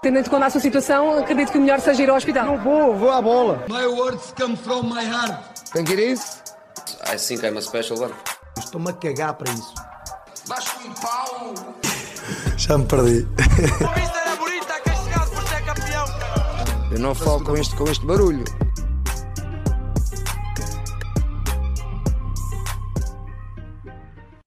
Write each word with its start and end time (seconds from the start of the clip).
Tendo 0.00 0.30
com 0.30 0.36
a 0.36 0.48
sua 0.48 0.60
situação, 0.60 1.18
acredito 1.18 1.50
que 1.50 1.58
o 1.58 1.60
melhor 1.60 1.80
seja 1.80 2.04
ir 2.04 2.08
ao 2.08 2.16
hospital. 2.16 2.46
Não 2.46 2.58
vou, 2.62 2.94
vou 2.94 3.10
à 3.10 3.20
bola. 3.20 3.66
My 3.68 3.84
words 3.84 4.32
come 4.38 4.56
from 4.56 4.84
my 4.84 5.04
heart. 5.04 5.42
Que 5.72 5.92
ir 5.92 6.12
isso? 6.12 6.40
I 7.12 7.16
think 7.16 7.44
I'm 7.44 7.58
a 7.58 7.60
special 7.60 7.98
one. 7.98 8.14
Estou-me 8.56 8.90
a 8.90 8.92
cagar 8.92 9.34
para 9.34 9.52
isso. 9.52 9.74
Vasco 10.46 10.86
em 10.86 10.92
pau. 11.02 11.52
Já 12.56 12.78
me 12.78 12.86
perdi. 12.86 13.26
Vista 13.96 14.18
era 14.18 14.36
bonita, 14.36 14.74
por 15.34 15.42
ser 15.48 15.64
campeão. 15.64 16.06
Eu 16.92 17.00
não 17.00 17.12
falo 17.12 17.42
com 17.42 17.56
este, 17.56 17.74
com 17.74 17.90
este 17.90 18.06
barulho. 18.06 18.44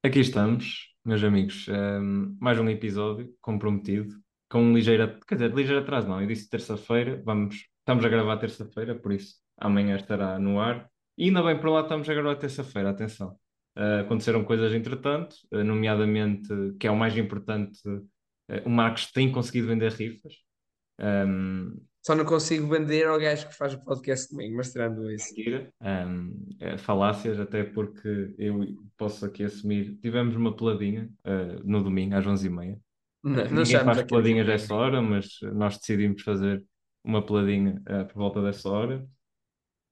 Aqui 0.02 0.22
estamos, 0.22 0.94
meus 1.04 1.22
amigos, 1.26 1.68
um, 1.68 2.38
mais 2.40 2.58
um 2.58 2.70
episódio 2.70 3.28
comprometido, 3.42 4.16
com 4.52 4.62
um 4.62 4.74
ligeiro, 4.74 5.18
quer 5.26 5.36
dizer, 5.36 5.56
ligeiro 5.56 5.82
atraso 5.82 6.10
não, 6.10 6.20
eu 6.20 6.28
disse 6.28 6.50
terça-feira, 6.50 7.22
vamos, 7.24 7.70
estamos 7.80 8.04
a 8.04 8.10
gravar 8.10 8.36
terça-feira, 8.36 8.94
por 8.94 9.14
isso 9.14 9.36
amanhã 9.58 9.96
estará 9.96 10.38
no 10.38 10.60
ar, 10.60 10.90
e 11.18 11.26
ainda 11.26 11.42
bem 11.42 11.58
por 11.58 11.70
lá 11.70 11.82
estamos 11.82 12.10
a 12.10 12.14
gravar 12.14 12.36
terça-feira, 12.36 12.90
atenção. 12.90 13.38
Uh, 13.78 14.02
aconteceram 14.02 14.44
coisas 14.44 14.74
entretanto, 14.74 15.38
uh, 15.54 15.64
nomeadamente, 15.64 16.50
que 16.78 16.86
é 16.86 16.92
o 16.92 16.98
mais 16.98 17.16
importante, 17.16 17.80
uh, 17.88 18.06
o 18.66 18.70
Marcos 18.70 19.10
tem 19.14 19.32
conseguido 19.32 19.68
vender 19.68 19.94
rifas. 19.94 20.34
Um, 21.00 21.82
Só 22.06 22.14
não 22.14 22.26
consigo 22.26 22.68
vender 22.68 23.08
ao 23.08 23.18
gajo 23.18 23.48
que 23.48 23.56
faz 23.56 23.74
o 23.74 23.82
podcast 23.86 24.28
comigo, 24.28 24.58
mas 24.58 24.74
tirando 24.74 25.10
isso. 25.10 25.34
um, 25.82 26.50
é, 26.60 26.78
falácias, 26.78 27.40
até 27.40 27.64
porque 27.64 28.36
eu 28.38 28.76
posso 28.98 29.26
aqui 29.26 29.46
assumir, 29.46 29.98
tivemos 30.02 30.36
uma 30.36 30.54
peladinha 30.54 31.10
no 31.64 31.82
domingo 31.82 32.16
às 32.16 32.26
11h30. 32.26 32.78
Não, 33.24 33.46
não 33.52 33.66
Ninguém 33.66 33.80
faz 33.84 34.02
peladinhas 34.02 34.48
a 34.50 34.54
essa 34.54 34.74
hora, 34.76 35.02
mas 35.02 35.40
nós 35.54 35.78
decidimos 35.78 36.22
fazer 36.24 36.64
uma 37.04 37.26
peladinha 37.26 37.82
uh, 37.90 38.06
por 38.08 38.16
volta 38.16 38.42
dessa 38.42 38.70
hora. 38.70 39.08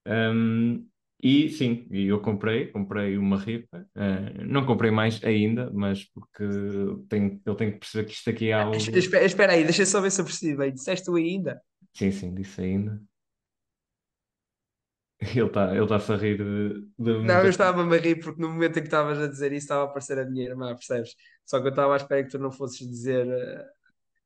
Um, 0.08 0.88
e 1.22 1.50
sim, 1.50 1.88
eu 1.92 2.22
comprei, 2.22 2.68
comprei 2.72 3.18
uma 3.18 3.38
rifa. 3.40 3.88
Uh, 3.96 4.46
não 4.48 4.66
comprei 4.66 4.92
mais 4.92 5.24
ainda, 5.24 5.70
mas 5.74 6.06
porque 6.06 6.44
tenho, 7.10 7.42
eu 7.46 7.56
tenho 7.56 7.74
que 7.74 7.80
perceber 7.80 8.06
que 8.08 8.14
isto 8.14 8.30
aqui 8.30 8.50
é 8.50 8.54
algo. 8.54 8.80
Es- 8.80 8.90
Espera, 8.94 9.26
espera 9.26 9.54
aí, 9.54 9.64
deixa 9.64 9.84
eu 9.84 9.86
só 9.86 10.02
ver 10.02 10.12
se 10.12 10.22
eu 10.22 10.26
percebi 10.26 10.56
bem. 10.56 10.74
Disseste 10.74 11.06
tu 11.06 11.16
ainda? 11.16 11.62
Sim, 11.94 12.12
sim, 12.12 12.34
disse 12.34 12.62
ainda. 12.62 13.00
Ele 15.22 15.46
está 15.48 15.76
ele 15.76 15.88
tá-se 15.88 16.12
a 16.14 16.16
rir 16.18 16.38
de, 16.38 16.88
de 16.98 17.12
Não, 17.22 17.40
eu 17.44 17.50
estava-me 17.50 17.96
a 17.98 18.00
rir 18.00 18.16
porque 18.24 18.42
no 18.42 18.50
momento 18.50 18.78
em 18.80 18.82
que 18.82 18.88
estavas 18.88 19.20
a 19.20 19.28
dizer 19.28 19.52
isso 19.52 19.66
estava 19.66 19.82
a 19.84 19.86
aparecer 19.86 20.18
a 20.20 20.26
minha 20.26 20.46
irmã, 20.46 20.74
percebes? 20.76 21.16
Só 21.46 21.60
que 21.60 21.68
eu 21.68 21.70
estava 21.72 21.94
à 21.94 21.98
espera 21.98 22.24
que 22.24 22.30
tu 22.30 22.40
não 22.40 22.52
fosses 22.52 22.80
dizer. 22.88 23.28
eh, 23.28 23.66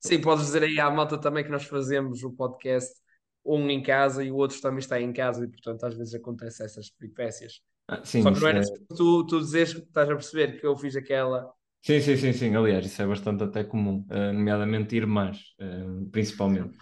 Sim, 0.01 0.21
podes 0.21 0.45
dizer 0.47 0.63
aí 0.63 0.79
à 0.79 0.89
malta 0.91 1.17
também 1.19 1.43
que 1.43 1.51
nós 1.51 1.65
fazemos 1.65 2.23
o 2.23 2.31
podcast, 2.33 2.93
um 3.45 3.69
em 3.69 3.83
casa 3.83 4.23
e 4.23 4.31
o 4.31 4.35
outro 4.37 4.61
também 4.61 4.79
está 4.79 4.99
em 5.01 5.13
casa, 5.13 5.45
e 5.45 5.49
portanto 5.49 5.85
às 5.85 5.95
vezes 5.95 6.15
acontecem 6.15 6.65
essas 6.65 6.89
peripécias. 6.91 7.61
Ah, 7.87 8.01
sim, 8.05 8.23
Só 8.23 8.31
que 8.31 8.39
não 8.41 8.47
era 8.49 8.61
é- 8.61 8.83
tu, 8.97 9.25
tu 9.27 9.39
dizes 9.41 9.73
que 9.75 9.79
estás 9.81 10.09
a 10.09 10.15
perceber 10.15 10.59
que 10.59 10.67
eu 10.67 10.77
fiz 10.77 10.95
aquela. 10.97 11.53
Sim, 11.81 11.99
sim, 12.01 12.15
sim, 12.17 12.33
sim. 12.33 12.55
Aliás, 12.55 12.85
isso 12.85 13.01
é 13.01 13.07
bastante 13.07 13.43
até 13.43 13.63
comum, 13.63 14.05
eh, 14.09 14.31
nomeadamente 14.31 14.95
irmãs, 14.95 15.37
eh, 15.59 15.83
principalmente. 16.11 16.77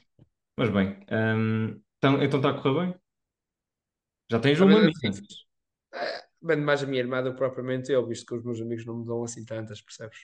Mas 0.58 0.70
bem, 0.72 0.98
ehm, 1.10 1.82
então, 1.98 2.24
então 2.24 2.40
está 2.40 2.52
a 2.52 2.56
correr 2.62 2.88
bem? 2.88 3.01
Já 4.32 4.40
tens 4.40 4.60
uma 4.60 4.70
Também 4.70 4.82
minha. 4.82 4.90
assim, 4.90 5.12
Vendo 6.42 6.64
mais 6.66 6.82
a 6.84 6.88
minha 6.88 7.02
irmã 7.02 7.22
do 7.24 7.32
que 7.32 7.38
propriamente 7.38 7.92
eu, 7.92 8.06
visto 8.08 8.26
que 8.26 8.36
os 8.36 8.44
meus 8.44 8.60
amigos 8.62 8.86
não 8.86 8.98
me 9.00 9.06
dão 9.06 9.24
assim 9.24 9.46
tantas, 9.46 9.82
percebes? 9.82 10.18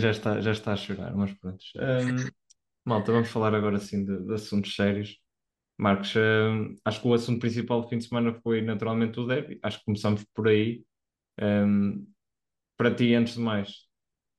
Já 0.00 0.10
está, 0.10 0.40
já 0.40 0.52
está 0.52 0.72
a 0.72 0.76
chorar, 0.76 1.14
mas 1.14 1.32
pronto. 1.34 1.62
Ehm, 1.76 2.30
malta, 2.84 3.12
vamos 3.12 3.30
falar 3.30 3.54
agora 3.54 3.76
assim 3.78 4.04
de, 4.04 4.24
de 4.26 4.34
assuntos 4.34 4.74
sérios. 4.76 5.18
Marcos, 5.78 6.14
ehm, 6.16 6.76
acho 6.84 7.00
que 7.02 7.08
o 7.08 7.14
assunto 7.14 7.40
principal 7.40 7.82
do 7.82 7.88
fim 7.88 7.98
de 7.98 8.06
semana 8.08 8.34
foi 8.42 8.62
naturalmente 8.62 9.20
o 9.20 9.26
derby. 9.26 9.58
Acho 9.62 9.78
que 9.80 9.86
começamos 9.86 10.24
por 10.34 10.48
aí. 10.48 10.84
Ehm, 11.38 12.06
para 12.78 12.94
ti, 12.94 13.14
antes 13.14 13.34
de 13.36 13.40
mais, 13.40 13.86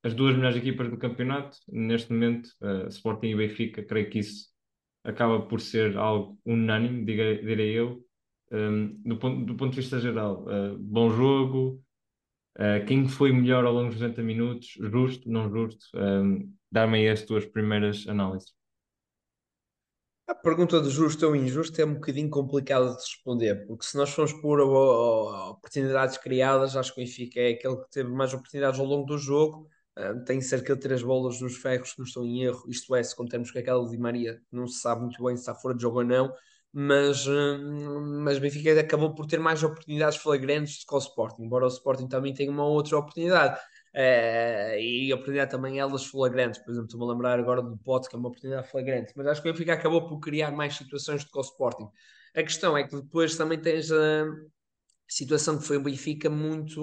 as 0.04 0.14
duas 0.16 0.36
melhores 0.36 0.58
equipas 0.58 0.90
do 0.92 0.98
campeonato, 1.00 1.58
neste 1.70 2.12
momento, 2.14 2.50
eh, 2.64 2.88
Sporting 2.90 3.30
e 3.30 3.36
Benfica, 3.38 3.84
creio 3.86 4.10
que 4.12 4.20
isso 4.20 4.50
acaba 5.06 5.42
por 5.48 5.62
ser 5.62 5.98
algo 5.98 6.40
unânime, 6.46 7.06
diga, 7.06 7.36
direi 7.44 7.74
eu. 7.80 8.05
Um, 8.52 9.02
do 9.04 9.18
ponto, 9.18 9.46
do 9.46 9.56
ponto 9.56 9.72
de 9.72 9.82
vista 9.82 10.00
geral, 10.00 10.44
uh, 10.44 10.78
bom 10.78 11.10
jogo, 11.10 11.84
uh, 12.58 12.86
quem 12.86 13.08
foi 13.08 13.32
melhor 13.32 13.66
ao 13.66 13.74
longo 13.74 13.90
dos 13.90 14.00
90 14.00 14.22
minutos, 14.22 14.78
justo, 14.80 15.30
não 15.30 15.50
justo, 15.50 15.86
um, 15.96 16.54
dá-me 16.72 17.00
aí 17.00 17.10
as 17.10 17.24
tuas 17.24 17.46
primeiras 17.46 18.08
análises. 18.08 18.54
A 20.28 20.34
pergunta 20.34 20.82
de 20.82 20.90
justo 20.90 21.28
ou 21.28 21.36
injusto 21.36 21.80
é 21.80 21.86
um 21.86 21.94
bocadinho 21.94 22.30
complicada 22.32 22.88
de 22.88 22.96
responder, 22.96 23.68
porque 23.68 23.86
se 23.86 23.96
nós 23.96 24.10
formos 24.10 24.34
por 24.34 24.60
oh, 24.60 24.72
oh, 24.72 25.50
oportunidades 25.52 26.18
criadas, 26.18 26.76
acho 26.76 26.96
que 26.96 27.02
o 27.02 27.04
Benfica 27.04 27.40
é 27.40 27.50
aquele 27.52 27.78
que 27.78 27.92
teve 27.92 28.10
mais 28.10 28.34
oportunidades 28.34 28.80
ao 28.80 28.88
longo 28.88 29.06
do 29.06 29.20
jogo, 29.20 29.70
ah, 29.96 30.16
tem 30.26 30.42
cerca 30.42 30.76
de 30.76 30.82
três 30.82 31.04
bolas 31.04 31.40
nos 31.40 31.58
ferros 31.58 31.94
que 31.94 32.00
não 32.00 32.06
estão 32.06 32.26
em 32.26 32.42
erro, 32.44 32.64
isto 32.68 32.96
é, 32.96 33.04
se 33.04 33.16
contamos 33.16 33.52
com 33.52 33.60
aquela 33.60 33.88
de 33.88 33.98
Maria, 34.00 34.42
não 34.52 34.68
se 34.68 34.80
sabe 34.80 35.02
muito 35.02 35.24
bem 35.24 35.36
se 35.36 35.42
está 35.42 35.54
fora 35.54 35.76
de 35.76 35.82
jogo 35.84 36.00
ou 36.00 36.04
não, 36.04 36.34
mas, 36.78 37.25
hum, 37.28 38.22
mas 38.24 38.38
Benfica 38.38 38.78
acabou 38.80 39.16
por 39.16 39.25
ter 39.28 39.40
mais 39.40 39.63
oportunidades 39.63 40.18
flagrantes 40.18 40.80
do 40.84 40.88
que 40.88 40.96
o 40.96 40.97
Sporting, 40.97 41.44
embora 41.44 41.66
o 41.66 41.69
Sporting 41.69 42.08
também 42.08 42.34
tenha 42.34 42.52
uma 42.52 42.66
outra 42.66 42.97
oportunidade. 42.97 43.59
Eh, 43.94 44.78
e 44.81 45.14
oportunidade 45.14 45.52
também 45.52 45.80
elas 45.80 46.06
flagrantes, 46.06 46.59
por 46.62 46.72
exemplo, 46.72 46.88
estou-me 46.88 47.06
a 47.06 47.14
lembrar 47.14 47.40
agora 47.40 47.62
do 47.62 47.78
Pote, 47.78 48.09
que 48.09 48.16
é 48.16 48.19
uma 48.19 48.28
oportunidade 48.28 48.69
flagrante, 48.69 49.14
mas 49.16 49.25
acho 49.28 49.41
que 49.41 49.50
o 49.50 49.53
Benfica 49.53 49.74
acabou 49.74 50.06
por 50.08 50.19
criar 50.19 50.52
mais 50.52 50.75
situações 50.75 51.24
do 51.24 51.31
que 51.31 51.38
o 51.38 51.41
Sporting. 51.41 51.88
A 52.35 52.44
questão 52.44 52.78
é 52.78 52.84
que 52.85 52.94
depois 52.96 53.38
também 53.38 53.58
tens 53.62 53.90
a 53.91 54.25
situação 55.08 55.58
que 55.58 55.66
foi 55.66 55.78
o 55.78 55.81
Benfica 55.84 56.30
muito, 56.30 56.81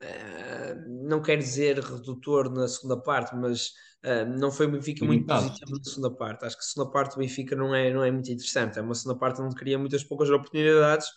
eh, 0.00 0.74
não 0.88 1.22
quero 1.22 1.40
dizer 1.42 1.78
redutor 1.80 2.50
na 2.52 2.68
segunda 2.68 3.00
parte, 3.02 3.34
mas 3.36 3.72
eh, 4.02 4.24
não 4.24 4.50
foi 4.52 4.66
o 4.66 4.70
Benfica 4.72 5.04
muito 5.04 5.26
Limitado. 5.26 5.26
positivo 5.26 5.72
na 5.72 5.84
segunda 5.84 6.10
parte. 6.16 6.44
Acho 6.44 6.56
que 6.56 6.62
a 6.62 6.66
segunda 6.66 6.90
parte 6.92 7.14
do 7.14 7.18
Benfica 7.20 7.56
não 7.56 7.74
é, 7.74 7.92
não 7.92 8.04
é 8.04 8.10
muito 8.10 8.30
interessante, 8.30 8.78
é 8.78 8.82
uma 8.82 8.94
segunda 8.94 9.18
parte 9.18 9.40
onde 9.42 9.54
cria 9.56 9.78
muitas 9.78 10.04
poucas 10.04 10.30
oportunidades. 10.30 11.08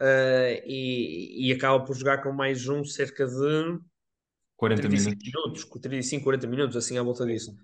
eh, 0.00 0.62
e, 0.66 1.48
e 1.48 1.52
acaba 1.52 1.84
por 1.84 1.96
jogar 1.96 2.22
com 2.22 2.32
mais 2.32 2.68
um 2.68 2.84
cerca 2.84 3.26
de 3.26 3.78
40 4.56 4.88
35 4.88 5.16
minutos. 5.16 5.24
minutos, 5.24 5.64
com 5.64 5.80
35, 5.80 6.24
40 6.24 6.46
minutos, 6.46 6.76
assim 6.76 6.98
à 6.98 7.02
volta 7.02 7.26
disso. 7.26 7.56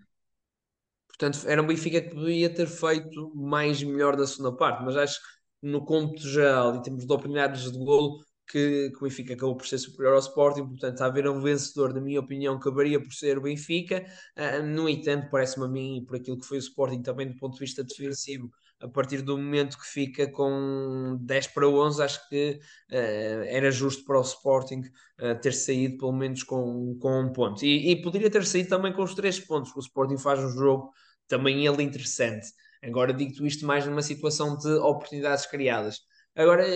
Portanto, 1.08 1.38
era 1.46 1.62
um 1.62 1.66
Benfica 1.66 2.00
que 2.02 2.10
podia 2.10 2.52
ter 2.52 2.66
feito 2.66 3.32
mais 3.34 3.82
melhor 3.82 4.16
da 4.16 4.26
segunda 4.26 4.56
parte, 4.56 4.82
mas 4.84 4.96
acho 4.96 5.20
que 5.20 5.68
no 5.68 5.84
cômputo 5.84 6.22
geral, 6.28 6.74
em 6.76 6.82
termos 6.82 7.06
de 7.06 7.12
oportunidades 7.12 7.70
de 7.70 7.78
golo, 7.78 8.24
que, 8.46 8.90
que 8.90 8.96
o 8.96 9.02
Benfica 9.02 9.34
acabou 9.34 9.56
por 9.56 9.66
ser 9.66 9.78
superior 9.78 10.14
ao 10.14 10.20
Sporting, 10.20 10.66
portanto, 10.66 11.00
haver 11.02 11.28
um 11.28 11.40
vencedor, 11.40 11.94
na 11.94 12.00
minha 12.00 12.20
opinião, 12.20 12.54
acabaria 12.56 13.00
por 13.00 13.12
ser 13.12 13.38
o 13.38 13.42
Benfica. 13.42 14.04
Ah, 14.36 14.60
no 14.60 14.88
entanto, 14.88 15.28
parece-me 15.30 15.64
a 15.64 15.68
mim, 15.68 16.04
por 16.06 16.16
aquilo 16.16 16.38
que 16.38 16.46
foi 16.46 16.58
o 16.58 16.60
Sporting 16.60 17.02
também 17.02 17.28
do 17.28 17.36
ponto 17.36 17.54
de 17.54 17.60
vista 17.60 17.82
defensivo, 17.82 18.50
a 18.80 18.88
partir 18.88 19.22
do 19.22 19.38
momento 19.38 19.78
que 19.78 19.86
fica 19.86 20.30
com 20.30 21.16
10 21.22 21.46
para 21.48 21.68
11, 21.68 22.02
acho 22.02 22.28
que 22.28 22.60
ah, 22.92 22.96
era 23.46 23.70
justo 23.70 24.04
para 24.04 24.18
o 24.18 24.22
Sporting 24.22 24.82
uh, 25.20 25.40
ter 25.40 25.52
saído 25.52 25.98
pelo 25.98 26.12
menos 26.12 26.42
com, 26.42 26.98
com 27.00 27.20
um 27.22 27.32
ponto. 27.32 27.64
E, 27.64 27.92
e 27.92 28.02
poderia 28.02 28.30
ter 28.30 28.44
saído 28.44 28.68
também 28.68 28.92
com 28.92 29.02
os 29.02 29.14
três 29.14 29.40
pontos, 29.40 29.70
porque 29.70 29.80
o 29.80 29.88
Sporting 29.88 30.18
faz 30.18 30.40
um 30.40 30.50
jogo 30.50 30.92
também 31.26 31.66
ele 31.66 31.82
interessante. 31.82 32.46
Agora 32.82 33.14
digo-te 33.14 33.46
isto 33.46 33.64
mais 33.64 33.86
numa 33.86 34.02
situação 34.02 34.56
de 34.56 34.68
oportunidades 34.74 35.46
criadas. 35.46 36.00
Agora, 36.36 36.66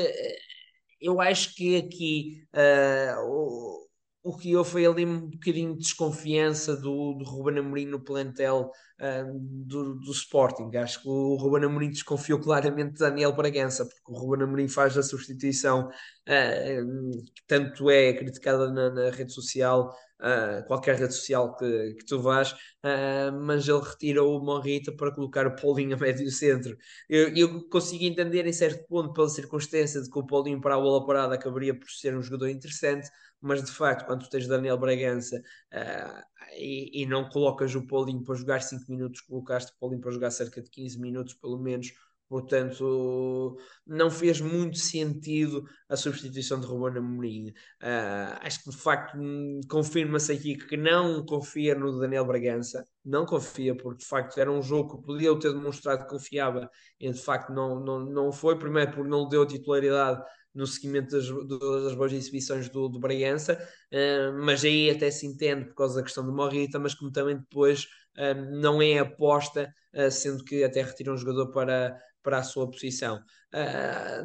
eu 1.00 1.20
acho 1.20 1.54
que 1.54 1.76
aqui 1.76 2.42
uh, 2.54 3.20
o, 3.24 3.88
o 4.22 4.36
que 4.36 4.56
houve 4.56 4.70
foi 4.70 4.86
ali 4.86 5.04
um 5.04 5.28
bocadinho 5.30 5.72
de 5.74 5.80
desconfiança 5.80 6.76
do, 6.76 7.14
do 7.14 7.24
Ruben 7.24 7.58
Amorim 7.58 7.86
no 7.86 8.00
plantel 8.00 8.70
do, 8.98 9.94
do 9.94 10.10
Sporting. 10.12 10.76
Acho 10.76 11.02
que 11.02 11.08
o 11.08 11.36
Ruben 11.36 11.64
Amorim 11.64 11.90
desconfiou 11.90 12.40
claramente 12.40 12.94
de 12.94 12.98
Daniel 12.98 13.32
Bragança, 13.32 13.84
porque 13.86 14.12
o 14.12 14.14
Ruben 14.14 14.44
Amorim 14.44 14.68
faz 14.68 14.98
a 14.98 15.02
substituição 15.02 15.88
uh, 15.88 17.22
que 17.34 17.42
tanto 17.46 17.88
é 17.90 18.12
criticada 18.12 18.70
na, 18.72 18.90
na 18.90 19.10
rede 19.10 19.32
social, 19.32 19.94
uh, 20.20 20.66
qualquer 20.66 20.96
rede 20.96 21.14
social 21.14 21.56
que, 21.56 21.94
que 21.94 22.04
tu 22.06 22.20
vás, 22.20 22.52
uh, 22.52 23.32
mas 23.40 23.68
ele 23.68 23.80
retira 23.80 24.24
o 24.24 24.40
Morrita 24.40 24.92
para 24.92 25.14
colocar 25.14 25.46
o 25.46 25.54
Paulinho 25.54 25.96
a 25.96 26.00
médio 26.00 26.28
centro. 26.30 26.76
Eu, 27.08 27.34
eu 27.36 27.68
consigo 27.68 28.04
entender 28.04 28.46
em 28.46 28.52
certo 28.52 28.84
ponto, 28.88 29.12
pela 29.12 29.28
circunstância 29.28 30.02
de 30.02 30.10
que 30.10 30.18
o 30.18 30.26
Paulinho 30.26 30.60
para 30.60 30.74
a 30.74 30.80
bola 30.80 31.06
parada 31.06 31.34
acabaria 31.36 31.78
por 31.78 31.88
ser 31.88 32.16
um 32.16 32.22
jogador 32.22 32.48
interessante, 32.48 33.08
mas 33.40 33.62
de 33.62 33.70
facto, 33.70 34.04
quando 34.06 34.24
tu 34.24 34.30
tens 34.30 34.48
Daniel 34.48 34.76
Bragança 34.76 35.36
uh, 35.72 36.22
e, 36.56 37.02
e, 37.02 37.06
não 37.06 37.28
colocas 37.28 37.74
o 37.74 37.86
Paulinho 37.86 38.22
para 38.22 38.34
jogar 38.34 38.60
5 38.62 38.84
minutos, 38.88 39.20
colocaste 39.20 39.72
o 39.72 39.78
Paulinho 39.78 40.00
para 40.00 40.12
jogar 40.12 40.30
cerca 40.30 40.62
de 40.62 40.70
15 40.70 41.00
minutos, 41.00 41.34
pelo 41.34 41.58
menos, 41.58 41.92
Portanto, 42.28 43.56
não 43.86 44.10
fez 44.10 44.38
muito 44.40 44.76
sentido 44.76 45.64
a 45.88 45.96
substituição 45.96 46.60
de 46.60 46.66
Ruben 46.66 46.98
Amorim. 46.98 47.48
Uh, 47.82 48.36
acho 48.42 48.62
que 48.64 48.70
de 48.70 48.76
facto 48.76 49.16
hum, 49.18 49.60
confirma-se 49.68 50.32
aqui 50.32 50.54
que 50.54 50.76
não 50.76 51.24
confia 51.24 51.74
no 51.74 51.98
Daniel 51.98 52.26
Bragança, 52.26 52.84
não 53.02 53.24
confia, 53.24 53.74
porque 53.74 54.00
de 54.00 54.06
facto 54.06 54.38
era 54.38 54.52
um 54.52 54.62
jogo 54.62 54.98
que 54.98 55.06
podia 55.06 55.38
ter 55.38 55.54
demonstrado 55.54 56.04
que 56.04 56.10
confiava 56.10 56.70
e 57.00 57.10
de 57.10 57.18
facto 57.18 57.50
não, 57.50 57.80
não, 57.80 58.00
não 58.00 58.30
foi. 58.32 58.58
Primeiro, 58.58 58.92
porque 58.92 59.08
não 59.08 59.22
lhe 59.24 59.30
deu 59.30 59.42
a 59.42 59.46
titularidade 59.46 60.22
no 60.58 60.66
seguimento 60.66 61.16
das, 61.16 61.28
das 61.28 61.94
boas 61.94 62.12
exibições 62.12 62.68
do, 62.68 62.88
do 62.88 62.98
Bragança, 62.98 63.56
uh, 63.92 64.44
mas 64.44 64.64
aí 64.64 64.90
até 64.90 65.08
se 65.08 65.24
entende 65.24 65.66
por 65.66 65.74
causa 65.76 65.96
da 65.96 66.02
questão 66.02 66.26
do 66.26 66.32
Morrita, 66.32 66.80
mas 66.80 66.94
como 66.94 67.12
também 67.12 67.36
depois 67.36 67.84
uh, 68.18 68.34
não 68.60 68.82
é 68.82 68.98
aposta, 68.98 69.72
uh, 69.94 70.10
sendo 70.10 70.44
que 70.44 70.64
até 70.64 70.82
retira 70.82 71.12
um 71.12 71.16
jogador 71.16 71.52
para 71.52 71.96
para 72.20 72.38
a 72.38 72.42
sua 72.42 72.68
posição. 72.68 73.22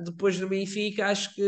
Depois 0.04 0.38
no 0.38 0.50
Benfica, 0.50 1.06
acho 1.06 1.34
que 1.36 1.42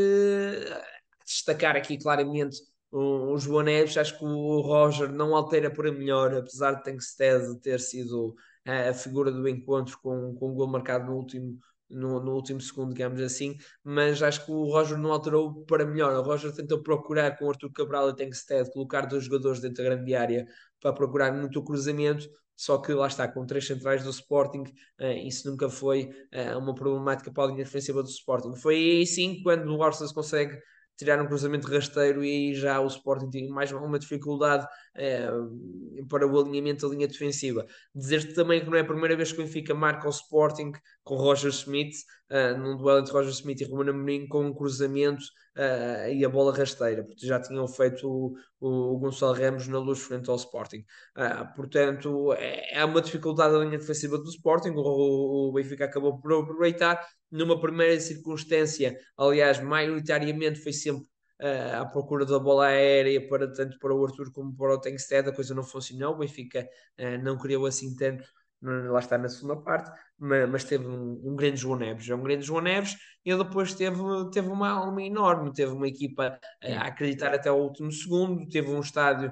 destacar 1.26 1.76
aqui 1.76 1.98
claramente 1.98 2.56
o, 2.92 3.34
o 3.34 3.38
João 3.38 3.64
Neves, 3.64 3.98
acho 3.98 4.18
que 4.18 4.24
o 4.24 4.62
Roger 4.62 5.12
não 5.12 5.36
altera 5.36 5.70
para 5.70 5.92
melhor, 5.92 6.34
apesar 6.34 6.76
de 6.76 6.84
Tankstead 6.84 7.60
ter 7.60 7.82
sido 7.82 8.36
a 8.64 8.94
figura 8.94 9.32
do 9.32 9.50
encontro 9.50 10.00
com, 10.02 10.34
com 10.36 10.52
um 10.52 10.54
gol 10.54 10.68
marcado 10.68 11.08
no 11.08 11.18
último, 11.18 11.60
no, 11.90 12.20
no, 12.20 12.34
último 12.34 12.60
segundo, 12.60 12.94
digamos 12.94 13.22
assim, 13.22 13.56
mas 13.84 14.22
acho 14.22 14.46
que 14.46 14.52
o 14.52 14.66
Roger 14.66 14.98
não 14.98 15.12
alterou 15.12 15.64
para 15.66 15.86
melhor. 15.86 16.14
O 16.16 16.22
Roger 16.22 16.52
tentou 16.54 16.82
procurar 16.82 17.38
com 17.38 17.46
o 17.46 17.50
Arthur 17.50 17.72
Cabral 17.72 18.10
e 18.10 18.16
Tankstead 18.16 18.72
colocar 18.72 19.02
dois 19.02 19.26
jogadores 19.26 19.60
dentro 19.60 19.84
da 19.84 19.90
grande 19.90 20.16
área 20.16 20.46
para 20.82 20.94
procurar 20.94 21.32
muito 21.34 21.60
o 21.60 21.64
cruzamento, 21.64 22.30
só 22.56 22.78
que 22.78 22.94
lá 22.94 23.08
está, 23.08 23.28
com 23.28 23.46
três 23.46 23.68
centrais 23.68 24.04
do 24.04 24.10
Sporting, 24.10 24.64
uh, 25.00 25.06
isso 25.26 25.50
nunca 25.50 25.70
foi 25.70 26.10
uh, 26.34 26.58
uma 26.58 26.74
problemática 26.74 27.32
para 27.32 27.46
a 27.46 27.48
linha 27.48 27.64
defensiva 27.64 28.02
do 28.02 28.10
Sporting. 28.10 28.56
Foi 28.56 28.76
aí 28.76 29.06
sim 29.06 29.42
quando 29.44 29.76
o 29.76 29.84
Arsenal 29.84 30.14
consegue 30.14 30.58
tirar 30.98 31.22
um 31.22 31.28
cruzamento 31.28 31.68
rasteiro 31.68 32.24
e 32.24 32.30
aí 32.30 32.54
já 32.54 32.80
o 32.80 32.88
Sporting 32.88 33.30
tem 33.30 33.50
mais 33.50 33.72
uma 33.72 34.00
dificuldade 34.00 34.66
uh, 34.96 36.06
para 36.08 36.28
o 36.28 36.40
alinhamento 36.40 36.88
da 36.88 36.96
linha 36.96 37.08
defensiva. 37.08 37.66
Dizer-te 37.94 38.34
também 38.34 38.62
que 38.62 38.70
não 38.70 38.78
é 38.78 38.82
a 38.82 38.86
primeira 38.86 39.16
vez 39.16 39.32
que 39.32 39.42
o 39.42 39.44
Benfica 39.44 39.74
marca 39.74 40.08
o 40.08 40.12
Sporting 40.12 40.72
com 41.04 41.16
Roger 41.16 41.52
Smith, 41.52 41.96
uh, 42.32 42.58
num 42.58 42.78
duelo 42.78 43.00
entre 43.00 43.14
Roger 43.14 43.32
Smith 43.32 43.62
e 43.62 43.66
Romano 43.66 43.92
Amorim, 43.92 44.28
com 44.28 44.46
um 44.46 44.54
cruzamento 44.54 45.24
uh, 45.58 46.10
e 46.12 46.24
a 46.24 46.30
bola 46.30 46.56
rasteira, 46.56 47.04
porque 47.04 47.26
já 47.26 47.40
tinham 47.40 47.68
feito 47.68 48.08
o, 48.08 48.36
o, 48.60 48.98
Gonçalo 49.00 49.34
Ramos 49.34 49.68
na 49.68 49.80
luz 49.80 50.00
frente 50.00 50.30
ao 50.30 50.36
Sporting. 50.36 50.84
Uh, 51.18 51.56
portanto, 51.56 52.34
é, 52.34 52.80
é, 52.80 52.86
uma 52.86 53.02
dificuldade 53.02 53.54
da 53.54 53.60
linha 53.60 53.78
defensiva 53.78 54.18
do 54.18 54.30
Sporting, 54.30 54.72
o, 54.76 55.50
o 55.50 55.54
Benfica 55.54 55.86
acabou 55.86 56.20
por 56.20 56.34
aproveitar. 56.34 57.00
Numa 57.32 57.60
primeira 57.60 58.00
circunstância, 58.00 58.98
aliás, 59.18 59.60
maioritariamente 59.62 60.60
foi 60.60 60.72
sempre 60.72 61.06
Uh, 61.42 61.82
à 61.82 61.86
procura 61.86 62.26
da 62.26 62.40
bola 62.40 62.68
aérea 62.68 63.28
para 63.28 63.52
tanto 63.52 63.78
para 63.78 63.94
o 63.94 64.06
Arthur 64.06 64.32
como 64.32 64.56
para 64.56 64.74
o 64.74 64.80
Tengsted, 64.80 65.28
a 65.28 65.34
coisa 65.34 65.54
não 65.54 65.64
funcionou, 65.64 66.14
o 66.14 66.18
Benfica 66.20 66.66
uh, 66.98 67.22
não 67.22 67.38
criou 67.38 67.66
assim 67.66 67.94
tanto 67.96 68.24
lá 68.62 69.00
está 69.00 69.18
na 69.18 69.30
segunda 69.30 69.58
parte, 69.58 69.92
mas, 70.18 70.50
mas 70.50 70.64
teve 70.64 70.88
um, 70.88 71.22
um, 71.24 71.36
grande 71.36 71.58
João 71.58 71.78
Neves, 71.78 72.10
é 72.10 72.16
um 72.16 72.24
grande 72.24 72.46
João 72.46 72.62
Neves, 72.62 72.96
e 73.24 73.36
depois 73.36 73.76
teve, 73.76 74.00
teve 74.32 74.48
uma 74.48 74.70
alma 74.70 75.04
enorme, 75.04 75.54
teve 75.54 75.72
uma 75.72 75.88
equipa 75.88 76.40
uh, 76.64 76.74
a 76.80 76.88
acreditar 76.88 77.34
até 77.34 77.52
o 77.52 77.58
último 77.58 77.92
segundo, 77.92 78.48
teve 78.48 78.70
um 78.70 78.80
estádio 78.80 79.32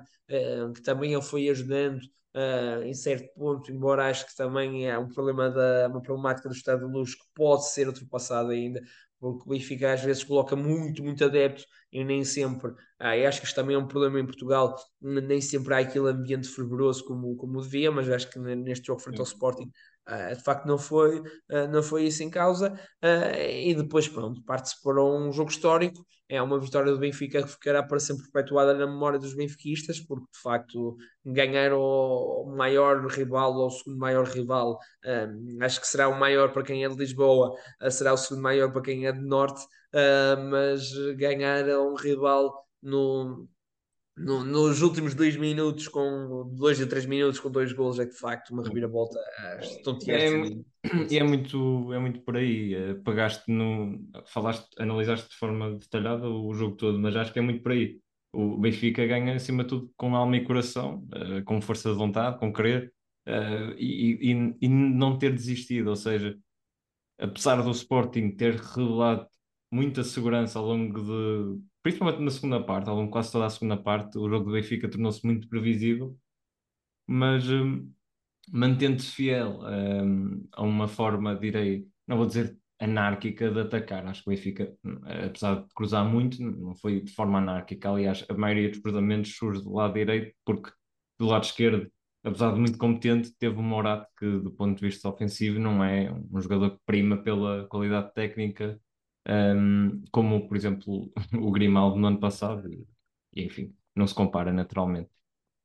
que 0.73 0.81
também 0.81 1.13
ele 1.13 1.21
foi 1.21 1.47
ajudando 1.49 1.99
uh, 2.35 2.83
em 2.83 2.93
certo 2.93 3.33
ponto, 3.35 3.71
embora 3.71 4.09
acho 4.09 4.25
que 4.25 4.35
também 4.35 4.89
é 4.89 4.97
um 4.97 5.07
problema 5.07 5.49
da 5.49 5.87
uma 5.87 6.01
problemática 6.01 6.49
do 6.49 6.55
Estado 6.55 6.85
de 6.85 6.91
Luz 6.91 7.15
que 7.15 7.25
pode 7.33 7.69
ser 7.69 7.87
ultrapassada 7.87 8.51
ainda, 8.51 8.81
porque 9.31 9.43
o 9.45 9.53
Benfica 9.53 9.93
às 9.93 10.01
vezes 10.03 10.21
coloca 10.21 10.53
muito, 10.53 11.01
muito 11.01 11.23
adepto 11.23 11.63
e 11.91 12.03
nem 12.03 12.25
sempre, 12.25 12.73
ah, 12.99 13.11
acho 13.25 13.39
que 13.39 13.47
isto 13.47 13.55
também 13.55 13.73
é 13.75 13.79
um 13.79 13.87
problema 13.87 14.19
em 14.19 14.25
Portugal, 14.25 14.75
nem 15.01 15.39
sempre 15.39 15.73
há 15.73 15.77
aquele 15.79 16.09
ambiente 16.09 16.49
fervoroso 16.49 17.05
como, 17.05 17.33
como 17.37 17.61
devia, 17.61 17.89
mas 17.89 18.09
acho 18.09 18.29
que 18.29 18.37
neste 18.37 18.87
jogo 18.87 18.99
frente 18.99 19.19
ao 19.19 19.25
Sporting 19.25 19.71
Uh, 20.07 20.35
de 20.35 20.43
facto 20.43 20.65
não 20.65 20.77
foi, 20.77 21.19
uh, 21.19 21.67
não 21.71 21.81
foi 21.81 22.03
isso 22.05 22.23
em 22.23 22.29
causa. 22.29 22.73
Uh, 23.03 23.39
e 23.39 23.73
depois 23.73 24.07
pronto, 24.07 24.43
parte-se 24.43 24.81
para 24.81 25.03
um 25.03 25.31
jogo 25.31 25.49
histórico. 25.49 26.05
É 26.27 26.41
uma 26.41 26.59
vitória 26.59 26.91
do 26.91 26.99
Benfica 26.99 27.43
que 27.43 27.49
ficará 27.49 27.83
para 27.83 27.99
sempre 27.99 28.23
perpetuada 28.23 28.73
na 28.73 28.87
memória 28.87 29.19
dos 29.19 29.35
benfiquistas 29.35 29.99
porque 29.99 30.25
de 30.33 30.39
facto 30.41 30.97
ganhar 31.23 31.73
o 31.73 32.45
maior 32.57 33.05
rival 33.07 33.53
ou 33.53 33.67
o 33.67 33.69
segundo 33.69 33.99
maior 33.99 34.25
rival 34.25 34.79
acho 35.61 35.81
que 35.81 35.87
será 35.87 36.07
o 36.07 36.19
maior 36.19 36.51
para 36.51 36.63
quem 36.63 36.83
é 36.85 36.89
de 36.89 36.95
Lisboa 36.95 37.53
será 37.91 38.13
o 38.13 38.17
segundo 38.17 38.41
maior 38.41 38.71
para 38.71 38.81
quem 38.81 39.05
é 39.05 39.11
de 39.11 39.21
Norte 39.21 39.61
mas 40.49 40.89
ganhar 41.17 41.65
um 41.77 41.93
rival 41.93 42.65
no, 42.81 43.47
no, 44.15 44.43
nos 44.43 44.81
últimos 44.81 45.15
dois 45.15 45.35
minutos, 45.35 45.87
com 45.87 46.47
dois 46.53 46.79
a 46.79 46.85
três 46.85 47.05
minutos, 47.05 47.39
com 47.39 47.49
dois 47.49 47.73
gols, 47.73 47.99
é 47.99 48.05
de 48.05 48.15
facto 48.15 48.51
uma 48.51 48.63
reviravolta 48.63 49.19
é, 49.39 49.59
é, 50.07 51.17
é 51.17 51.23
muito 51.23 51.93
É 51.93 51.99
muito 51.99 52.21
por 52.21 52.37
aí. 52.37 52.75
Eh, 52.75 52.93
pagaste 53.03 53.51
no. 53.51 53.99
Falaste, 54.27 54.69
analisaste 54.79 55.29
de 55.29 55.35
forma 55.35 55.71
detalhada 55.71 56.29
o 56.29 56.53
jogo 56.53 56.75
todo, 56.75 56.99
mas 56.99 57.15
acho 57.15 57.33
que 57.33 57.39
é 57.39 57.41
muito 57.41 57.63
por 57.63 57.71
aí. 57.71 57.99
O 58.31 58.57
Benfica 58.57 59.05
ganha, 59.05 59.35
acima 59.35 59.63
de 59.63 59.69
tudo, 59.69 59.91
com 59.95 60.15
alma 60.15 60.37
e 60.37 60.43
coração, 60.45 61.07
eh, 61.13 61.41
com 61.41 61.61
força 61.61 61.89
de 61.91 61.97
vontade, 61.97 62.39
com 62.39 62.53
querer 62.53 62.93
eh, 63.25 63.75
e, 63.77 64.31
e, 64.31 64.55
e 64.61 64.69
não 64.69 65.17
ter 65.17 65.33
desistido. 65.33 65.89
Ou 65.89 65.95
seja, 65.95 66.37
apesar 67.19 67.61
do 67.61 67.71
Sporting 67.71 68.31
ter 68.31 68.55
revelado 68.55 69.27
muita 69.71 70.03
segurança 70.03 70.59
ao 70.59 70.65
longo 70.65 71.01
de, 71.01 71.61
principalmente 71.83 72.21
na 72.21 72.31
segunda 72.31 72.63
parte, 72.63 72.89
ao 72.89 72.95
longo 72.95 73.07
de 73.07 73.11
quase 73.11 73.31
toda 73.31 73.45
a 73.45 73.49
segunda 73.49 73.77
parte, 73.77 74.17
o 74.17 74.29
jogo 74.29 74.45
do 74.45 74.53
Benfica 74.53 74.89
tornou-se 74.89 75.23
muito 75.25 75.47
previsível, 75.49 76.17
mas 77.05 77.49
um, 77.49 77.91
mantendo-se 78.51 79.11
fiel 79.11 79.59
um, 79.61 80.47
a 80.53 80.63
uma 80.63 80.87
forma, 80.87 81.35
direi, 81.35 81.85
não 82.07 82.17
vou 82.17 82.25
dizer 82.25 82.57
anárquica 82.79 83.51
de 83.51 83.59
atacar. 83.61 84.05
Acho 84.07 84.23
que 84.23 84.29
o 84.29 84.31
Benfica, 84.31 84.73
apesar 85.25 85.61
de 85.61 85.73
cruzar 85.75 86.05
muito, 86.05 86.41
não 86.41 86.75
foi 86.75 87.01
de 87.01 87.11
forma 87.13 87.37
anárquica. 87.39 87.89
Aliás, 87.89 88.25
a 88.29 88.33
maioria 88.33 88.69
dos 88.69 88.79
cruzamentos 88.79 89.35
surge 89.35 89.61
do 89.61 89.73
lado 89.73 89.93
direito, 89.93 90.33
porque 90.45 90.71
do 91.19 91.27
lado 91.27 91.43
esquerdo, 91.43 91.91
apesar 92.23 92.53
de 92.53 92.59
muito 92.59 92.77
competente, 92.77 93.33
teve 93.37 93.57
um 93.57 93.63
Morato 93.63 94.07
que, 94.17 94.25
do 94.39 94.51
ponto 94.51 94.77
de 94.79 94.85
vista 94.85 95.09
ofensivo, 95.09 95.59
não 95.59 95.83
é 95.83 96.11
um 96.11 96.41
jogador 96.41 96.71
que 96.71 96.79
prima 96.85 97.17
pela 97.17 97.67
qualidade 97.67 98.13
técnica 98.13 98.79
um, 99.27 100.03
como 100.11 100.47
por 100.47 100.57
exemplo 100.57 101.11
o 101.33 101.51
Grimaldo 101.51 101.97
no 101.97 102.07
ano 102.07 102.19
passado, 102.19 102.71
e, 102.71 102.85
enfim, 103.35 103.75
não 103.95 104.07
se 104.07 104.13
compara 104.13 104.51
naturalmente. 104.51 105.09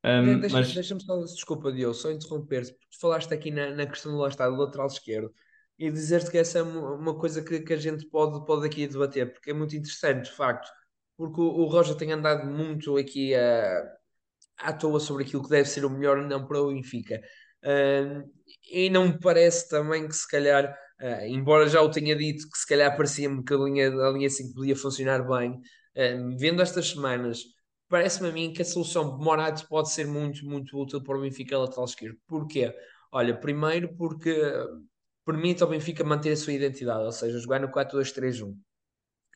Um, 0.04 0.40
deixa-me 0.40 0.62
mas... 0.62 0.74
deixa 0.74 0.98
só, 1.00 1.20
desculpa, 1.22 1.72
Diogo, 1.72 1.94
só 1.94 2.10
interromper-te, 2.10 2.72
porque 2.72 2.86
tu 2.90 3.00
falaste 3.00 3.32
aqui 3.34 3.50
na, 3.50 3.70
na 3.70 3.86
questão 3.86 4.12
do 4.12 4.18
lá 4.18 4.28
do 4.28 4.56
lateral 4.56 4.86
esquerdo 4.86 5.32
e 5.78 5.90
dizer-te 5.90 6.30
que 6.30 6.38
essa 6.38 6.58
é 6.58 6.62
uma 6.62 7.18
coisa 7.18 7.42
que, 7.42 7.60
que 7.60 7.72
a 7.72 7.76
gente 7.76 8.06
pode, 8.06 8.44
pode 8.44 8.66
aqui 8.66 8.86
debater, 8.86 9.32
porque 9.32 9.50
é 9.50 9.54
muito 9.54 9.76
interessante, 9.76 10.24
de 10.24 10.32
facto, 10.32 10.68
porque 11.16 11.40
o, 11.40 11.44
o 11.44 11.64
Roger 11.66 11.96
tem 11.96 12.12
andado 12.12 12.46
muito 12.46 12.96
aqui 12.96 13.34
a, 13.34 13.98
à 14.58 14.72
toa 14.72 15.00
sobre 15.00 15.24
aquilo 15.24 15.42
que 15.42 15.50
deve 15.50 15.68
ser 15.68 15.84
o 15.84 15.90
melhor 15.90 16.18
não 16.26 16.46
para 16.46 16.60
o 16.60 16.68
Benfica. 16.68 17.20
E 18.70 18.90
não 18.90 19.08
me 19.08 19.18
parece 19.20 19.68
também 19.68 20.06
que 20.06 20.14
se 20.14 20.28
calhar 20.28 20.76
Uh, 21.00 21.24
embora 21.26 21.68
já 21.68 21.80
o 21.80 21.90
tenha 21.90 22.16
dito 22.16 22.48
que 22.50 22.58
se 22.58 22.66
calhar 22.66 22.96
parecia-me 22.96 23.44
que 23.44 23.54
a 23.54 23.56
linha, 23.56 23.88
a 23.88 24.10
linha 24.10 24.28
5 24.28 24.54
podia 24.54 24.74
funcionar 24.74 25.26
bem, 25.26 25.52
uh, 25.52 26.36
vendo 26.36 26.60
estas 26.60 26.90
semanas, 26.90 27.44
parece-me 27.88 28.28
a 28.28 28.32
mim 28.32 28.52
que 28.52 28.62
a 28.62 28.64
solução 28.64 29.16
de 29.16 29.24
Morato 29.24 29.66
pode 29.68 29.90
ser 29.92 30.06
muito, 30.06 30.44
muito 30.44 30.76
útil 30.76 31.02
para 31.02 31.16
o 31.16 31.20
Benfica 31.20 31.56
lateral 31.56 31.84
esquerdo. 31.84 32.18
Porquê? 32.26 32.74
Olha, 33.12 33.34
primeiro 33.38 33.94
porque 33.96 34.34
permite 35.24 35.62
ao 35.62 35.68
Benfica 35.68 36.02
manter 36.02 36.32
a 36.32 36.36
sua 36.36 36.52
identidade, 36.52 37.04
ou 37.04 37.12
seja, 37.12 37.38
jogar 37.38 37.60
no 37.60 37.70
4-2-3-1, 37.70 38.56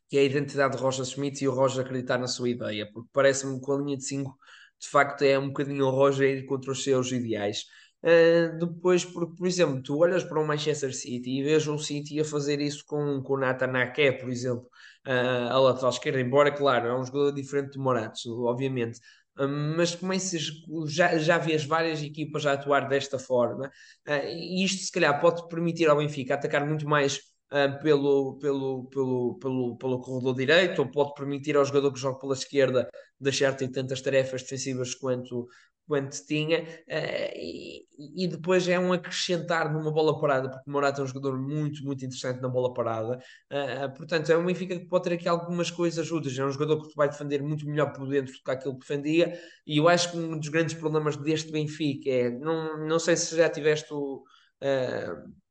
que 0.09 0.17
é 0.17 0.21
a 0.21 0.25
identidade 0.25 0.77
de 0.77 0.83
Roger 0.83 1.03
Smith 1.05 1.41
e 1.43 1.49
o 1.49 1.53
Roger 1.53 1.85
acreditar 1.85 2.19
na 2.19 2.27
sua 2.27 2.49
ideia, 2.49 2.91
porque 2.93 3.09
parece-me 3.13 3.61
que 3.61 3.71
a 3.71 3.75
linha 3.77 3.97
de 3.97 4.05
5 4.05 4.37
de 4.81 4.89
facto 4.89 5.23
é 5.23 5.39
um 5.39 5.49
bocadinho 5.49 5.87
o 5.87 5.91
Roger 5.91 6.39
ir 6.39 6.45
contra 6.45 6.73
os 6.73 6.83
seus 6.83 7.13
ideais. 7.13 7.67
Uh, 8.05 8.59
depois, 8.59 9.05
porque, 9.05 9.37
por 9.37 9.47
exemplo, 9.47 9.81
tu 9.81 9.99
olhas 9.99 10.25
para 10.25 10.41
o 10.41 10.47
Manchester 10.47 10.93
City 10.93 11.39
e 11.39 11.43
vês 11.45 11.67
o 11.69 11.79
City 11.79 12.21
a 12.21 12.25
fazer 12.25 12.61
isso 12.61 12.85
com, 12.85 13.23
com 13.23 13.35
o 13.35 13.39
Nathan 13.39 13.79
Ake, 13.81 14.13
por 14.13 14.29
exemplo, 14.29 14.69
uh, 15.07 15.51
a 15.51 15.59
lateral 15.59 15.91
esquerda, 15.91 16.21
embora, 16.21 16.51
claro, 16.51 16.89
é 16.89 16.99
um 16.99 17.05
jogador 17.05 17.33
diferente 17.33 17.73
de 17.73 17.79
Moratos, 17.79 18.27
obviamente, 18.27 18.99
uh, 19.39 19.47
mas 19.77 19.95
começas, 19.95 20.43
já, 20.89 21.17
já 21.17 21.39
vês 21.39 21.65
várias 21.65 22.03
equipas 22.03 22.45
a 22.45 22.55
atuar 22.55 22.89
desta 22.89 23.21
forma, 23.21 23.71
e 24.07 24.65
isto 24.65 24.83
se 24.83 24.91
calhar 24.91 25.21
pode 25.21 25.49
permitir 25.49 25.89
ao 25.89 25.97
Benfica 25.97 26.35
atacar 26.35 26.67
muito 26.67 26.89
mais 26.89 27.21
uh, 27.53 27.81
pelo, 27.83 28.39
pelo, 28.39 28.85
pelo, 28.87 29.39
pelo, 29.39 29.77
pelo 29.77 30.01
corredor 30.01 30.35
direito, 30.35 30.81
ou 30.81 30.91
pode 30.91 31.15
permitir 31.15 31.57
ao 31.57 31.65
jogador 31.65 31.93
que 31.93 32.01
joga 32.01 32.19
pela 32.19 32.35
esquerda 32.35 32.89
deixar 33.21 33.55
ter 33.55 33.69
tantas 33.69 34.01
tarefas 34.01 34.43
defensivas 34.43 34.95
quanto, 34.95 35.47
quanto 35.87 36.17
tinha, 36.27 36.63
uh, 36.63 37.33
e, 37.35 37.87
e, 38.25 38.29
depois 38.29 38.67
é 38.69 38.79
um 38.79 38.93
acrescentar 38.93 39.73
numa 39.73 39.91
bola 39.93 40.19
parada, 40.21 40.49
porque 40.49 40.69
o 40.69 40.73
Morata 40.73 41.01
é 41.01 41.05
um 41.05 41.07
jogador 41.07 41.39
muito, 41.39 41.85
muito 41.85 42.05
interessante 42.05 42.41
na 42.41 42.49
bola 42.49 42.73
parada. 42.73 43.19
Uh, 43.51 43.97
portanto, 43.97 44.31
é 44.31 44.37
um 44.37 44.47
Benfica 44.47 44.79
que 44.79 44.87
pode 44.87 45.05
ter 45.05 45.15
aqui 45.15 45.29
algumas 45.29 45.71
coisas 45.71 46.11
úteis. 46.11 46.39
É 46.39 46.45
um 46.45 46.51
jogador 46.51 46.89
que 46.89 46.95
vai 46.97 47.09
defender 47.09 47.43
muito 47.43 47.67
melhor 47.67 47.93
por 47.93 48.09
dentro 48.09 48.33
do 48.33 48.43
que 48.43 48.51
aquilo 48.51 48.75
que 48.79 48.87
defendia, 48.87 49.39
e 49.67 49.79
eu 49.79 49.89
acho 49.89 50.11
que 50.13 50.17
um 50.17 50.39
dos 50.39 50.49
grandes 50.49 50.75
problemas 50.75 51.17
deste 51.17 51.53
Benfica 51.53 52.11
é, 52.11 52.31
não, 52.31 52.87
não 52.87 52.99
sei 52.99 53.17
se 53.17 53.37
já 53.37 53.49
tiveste 53.49 53.93
o. 53.93 54.23
Uh, 54.63 55.43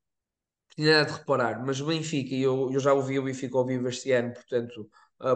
de 0.78 1.04
reparar, 1.04 1.64
mas 1.66 1.82
o 1.82 1.86
Benfica, 1.86 2.34
eu, 2.34 2.72
eu 2.72 2.80
já 2.80 2.94
ouvi 2.94 3.20
o 3.20 3.24
Benfica 3.24 3.58
ao 3.58 3.66
vivo 3.66 3.88
este 3.90 4.12
ano, 4.12 4.34
portanto 4.34 4.90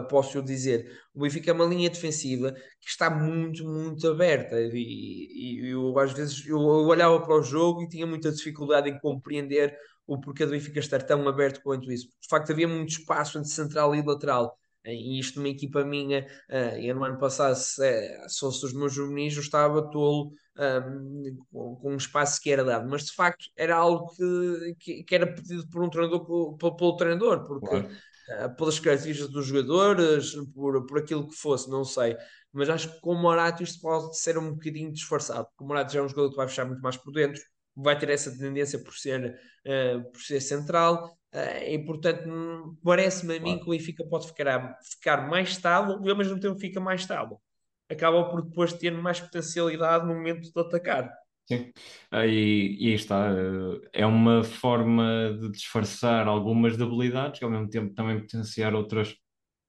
posso 0.08 0.42
dizer, 0.42 1.00
o 1.14 1.20
Benfica 1.20 1.50
é 1.50 1.54
uma 1.54 1.64
linha 1.64 1.90
defensiva 1.90 2.52
que 2.52 2.88
está 2.88 3.08
muito, 3.10 3.64
muito 3.64 4.08
aberta 4.08 4.56
e, 4.60 5.60
e 5.62 5.68
eu 5.70 5.98
às 5.98 6.12
vezes 6.12 6.46
eu, 6.46 6.58
eu 6.58 6.86
olhava 6.86 7.20
para 7.20 7.34
o 7.34 7.42
jogo 7.42 7.82
e 7.82 7.88
tinha 7.88 8.06
muita 8.06 8.32
dificuldade 8.32 8.88
em 8.90 8.98
compreender 8.98 9.76
o 10.06 10.20
porquê 10.20 10.44
do 10.44 10.52
Benfica 10.52 10.78
estar 10.78 11.02
tão 11.02 11.26
aberto 11.28 11.60
quanto 11.62 11.90
isso. 11.90 12.08
De 12.20 12.28
facto 12.28 12.52
havia 12.52 12.68
muito 12.68 12.90
espaço 12.90 13.38
entre 13.38 13.50
central 13.50 13.94
e 13.94 14.02
lateral 14.02 14.58
e 14.86 15.18
isto 15.18 15.38
numa 15.38 15.48
equipa 15.48 15.84
minha, 15.84 16.26
uh, 16.48 16.78
eu 16.78 16.94
no 16.94 17.04
ano 17.04 17.18
passado, 17.18 17.56
se, 17.56 18.28
se 18.28 18.38
fosse 18.38 18.60
dos 18.62 18.72
meus 18.72 18.92
juvenis, 18.92 19.34
eu 19.34 19.42
estava 19.42 19.90
tolo 19.90 20.32
um, 20.58 21.36
com, 21.50 21.92
um 21.92 21.96
espaço 21.96 22.40
que 22.40 22.50
era 22.50 22.64
dado, 22.64 22.88
mas 22.88 23.06
de 23.06 23.12
facto 23.12 23.46
era 23.56 23.76
algo 23.76 24.14
que, 24.14 24.74
que, 24.78 25.04
que 25.04 25.14
era 25.14 25.26
pedido 25.26 25.68
por 25.68 25.82
um 25.82 25.90
treinador, 25.90 26.56
pelo, 26.56 26.76
pelo 26.76 26.96
treinador, 26.96 27.44
porque 27.46 27.66
claro. 27.66 27.88
Uh, 28.28 28.56
pelas 28.56 28.78
características 28.78 29.32
dos 29.32 29.46
jogadores, 29.46 30.34
por, 30.54 30.86
por 30.86 30.98
aquilo 30.98 31.28
que 31.28 31.34
fosse, 31.34 31.70
não 31.70 31.84
sei. 31.84 32.16
Mas 32.52 32.68
acho 32.70 32.92
que 32.92 33.00
com 33.00 33.12
o 33.12 33.20
Morato 33.20 33.62
isto 33.62 33.80
pode 33.80 34.18
ser 34.18 34.38
um 34.38 34.52
bocadinho 34.52 34.92
disfarçado, 34.92 35.46
porque 35.46 35.64
o 35.64 35.66
Morato 35.66 35.92
já 35.92 36.00
é 36.00 36.02
um 36.02 36.08
jogador 36.08 36.30
que 36.30 36.36
vai 36.36 36.48
fechar 36.48 36.64
muito 36.64 36.80
mais 36.80 36.96
por 36.96 37.12
dentro, 37.12 37.40
vai 37.76 37.98
ter 37.98 38.08
essa 38.08 38.36
tendência 38.36 38.78
por 38.82 38.94
ser, 38.94 39.38
uh, 39.66 40.10
por 40.10 40.20
ser 40.20 40.40
central, 40.40 41.16
uh, 41.34 41.64
e 41.66 41.78
portanto 41.84 42.28
hum, 42.28 42.76
parece-me 42.82 43.36
a 43.36 43.40
mim 43.40 43.58
que 43.58 43.66
o 43.66 43.70
Benfica 43.70 44.04
pode 44.08 44.28
ficar, 44.28 44.78
ficar 44.82 45.28
mais 45.28 45.50
estável 45.50 46.00
e 46.02 46.10
ao 46.10 46.16
mesmo 46.16 46.40
tempo 46.40 46.58
fica 46.58 46.80
mais 46.80 47.02
estável. 47.02 47.40
Acaba 47.88 48.28
por 48.30 48.42
depois 48.42 48.72
ter 48.72 48.90
mais 48.90 49.20
potencialidade 49.20 50.06
no 50.06 50.14
momento 50.14 50.50
de 50.52 50.60
atacar. 50.60 51.12
Sim, 51.48 51.72
e, 52.12 52.76
e 52.80 52.88
aí 52.88 52.94
está. 52.94 53.30
Eh, 53.32 54.00
é 54.02 54.06
uma 54.06 54.42
forma 54.42 55.36
de 55.40 55.50
disfarçar 55.52 56.26
algumas 56.26 56.76
debilidades 56.76 57.40
e 57.40 57.44
ao 57.44 57.50
mesmo 57.50 57.68
tempo 57.70 57.94
também 57.94 58.18
potenciar 58.20 58.74
outras 58.74 59.14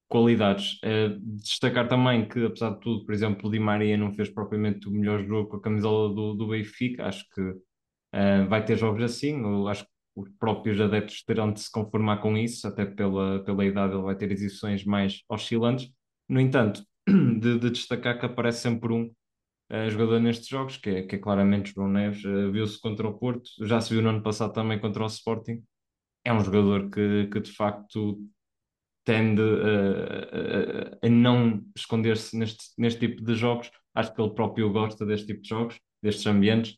qualidades. 0.08 0.78
destacar 1.42 1.88
também 1.88 2.28
que, 2.28 2.44
apesar 2.46 2.70
de 2.72 2.80
tudo, 2.80 3.04
por 3.06 3.14
exemplo, 3.14 3.48
o 3.48 3.52
Di 3.52 3.58
Maria 3.60 3.96
não 3.96 4.14
fez 4.14 4.28
propriamente 4.30 4.88
o 4.88 4.92
melhor 4.92 5.24
jogo 5.26 5.50
com 5.50 5.56
a 5.58 5.62
camisola 5.62 6.14
do, 6.14 6.34
do 6.34 6.48
Benfica. 6.48 7.06
Acho 7.06 7.24
que 7.34 7.42
Uh, 8.14 8.48
vai 8.48 8.64
ter 8.64 8.76
jogos 8.78 9.02
assim, 9.02 9.38
eu 9.42 9.68
acho 9.68 9.84
que 9.84 9.90
os 10.16 10.30
próprios 10.38 10.80
adeptos 10.80 11.22
terão 11.24 11.52
de 11.52 11.60
se 11.60 11.70
conformar 11.70 12.18
com 12.18 12.36
isso, 12.36 12.66
até 12.66 12.84
pela, 12.86 13.44
pela 13.44 13.64
idade 13.66 13.92
ele 13.94 14.02
vai 14.02 14.16
ter 14.16 14.32
exibições 14.32 14.84
mais 14.84 15.22
oscilantes. 15.28 15.90
No 16.28 16.40
entanto, 16.40 16.82
de, 17.06 17.58
de 17.58 17.70
destacar 17.70 18.18
que 18.18 18.26
aparece 18.26 18.60
sempre 18.62 18.92
um 18.92 19.10
uh, 19.72 19.90
jogador 19.90 20.20
nestes 20.20 20.48
jogos, 20.48 20.76
que 20.76 20.90
é, 20.90 21.02
que 21.02 21.16
é 21.16 21.18
claramente 21.18 21.72
João 21.74 21.88
Neves, 21.88 22.24
uh, 22.24 22.50
viu-se 22.52 22.80
contra 22.80 23.08
o 23.08 23.18
Porto, 23.18 23.50
já 23.62 23.80
se 23.80 23.92
viu 23.92 24.02
no 24.02 24.10
ano 24.10 24.22
passado 24.22 24.52
também 24.52 24.78
contra 24.78 25.02
o 25.02 25.06
Sporting. 25.06 25.62
É 26.24 26.32
um 26.32 26.44
jogador 26.44 26.90
que, 26.90 27.28
que 27.28 27.40
de 27.40 27.52
facto 27.52 28.18
tende 29.04 29.40
a, 29.40 31.04
a, 31.04 31.06
a 31.06 31.08
não 31.08 31.64
esconder-se 31.74 32.36
neste, 32.36 32.64
neste 32.76 33.08
tipo 33.08 33.24
de 33.24 33.34
jogos. 33.34 33.70
Acho 33.94 34.14
que 34.14 34.20
ele 34.20 34.34
próprio 34.34 34.70
gosta 34.70 35.06
deste 35.06 35.28
tipo 35.28 35.40
de 35.40 35.48
jogos, 35.48 35.80
destes 36.02 36.26
ambientes. 36.26 36.76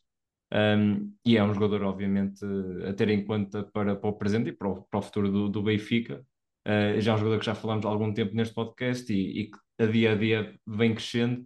Um, 0.52 1.12
e 1.24 1.36
é 1.36 1.42
um 1.42 1.52
jogador, 1.52 1.82
obviamente, 1.82 2.44
a 2.88 2.92
ter 2.92 3.08
em 3.08 3.24
conta 3.24 3.64
para, 3.72 3.96
para 3.96 4.10
o 4.10 4.12
presente 4.12 4.50
e 4.50 4.52
para 4.52 4.68
o, 4.68 4.82
para 4.82 4.98
o 4.98 5.02
futuro 5.02 5.30
do, 5.30 5.48
do 5.48 5.62
Benfica. 5.62 6.24
Uh, 6.66 7.00
já 7.00 7.12
é 7.12 7.14
um 7.14 7.18
jogador 7.18 7.40
que 7.40 7.46
já 7.46 7.54
falamos 7.54 7.84
há 7.84 7.88
algum 7.88 8.12
tempo 8.12 8.34
neste 8.34 8.54
podcast 8.54 9.12
e, 9.12 9.40
e 9.40 9.50
que 9.50 9.58
a 9.80 9.86
dia 9.86 10.12
a 10.12 10.14
dia 10.14 10.54
vem 10.66 10.94
crescendo. 10.94 11.44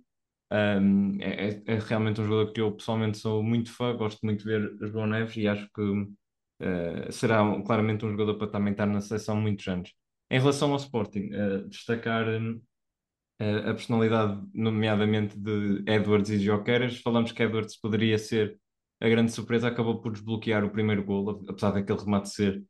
Um, 0.54 1.20
é, 1.20 1.48
é, 1.48 1.62
é, 1.66 1.78
realmente 1.80 2.20
um 2.20 2.24
jogador 2.24 2.52
que 2.52 2.60
eu 2.60 2.70
pessoalmente 2.70 3.18
sou 3.18 3.42
muito 3.42 3.72
fã, 3.72 3.92
gosto 3.96 4.20
muito 4.22 4.44
de 4.44 4.44
ver 4.44 4.76
João 4.82 5.08
Neves 5.08 5.36
e 5.36 5.48
acho 5.48 5.68
que 5.74 5.82
uh, 5.82 7.10
será 7.10 7.38
claramente 7.62 8.06
um 8.06 8.10
jogador 8.12 8.36
para 8.36 8.46
também 8.46 8.70
estar 8.70 8.86
na 8.86 9.00
seleção 9.00 9.34
muitos 9.40 9.66
anos. 9.66 9.92
Em 10.30 10.38
relação 10.38 10.70
ao 10.70 10.76
Sporting, 10.76 11.30
uh, 11.34 11.68
destacar 11.68 12.28
uh, 12.28 13.68
a 13.68 13.74
personalidade, 13.74 14.40
nomeadamente 14.54 15.36
de 15.36 15.82
Edwards 15.88 16.30
e 16.30 16.38
Jokeras. 16.38 17.00
Falamos 17.00 17.32
que 17.32 17.42
Edwards 17.42 17.76
poderia 17.80 18.16
ser 18.16 18.56
a 19.00 19.08
grande 19.08 19.32
surpresa 19.32 19.66
acabou 19.66 20.00
por 20.00 20.12
desbloquear 20.12 20.64
o 20.64 20.70
primeiro 20.70 21.04
gol, 21.04 21.44
apesar 21.48 21.72
daquele 21.72 21.98
remate 21.98 22.28
ser 22.28 22.62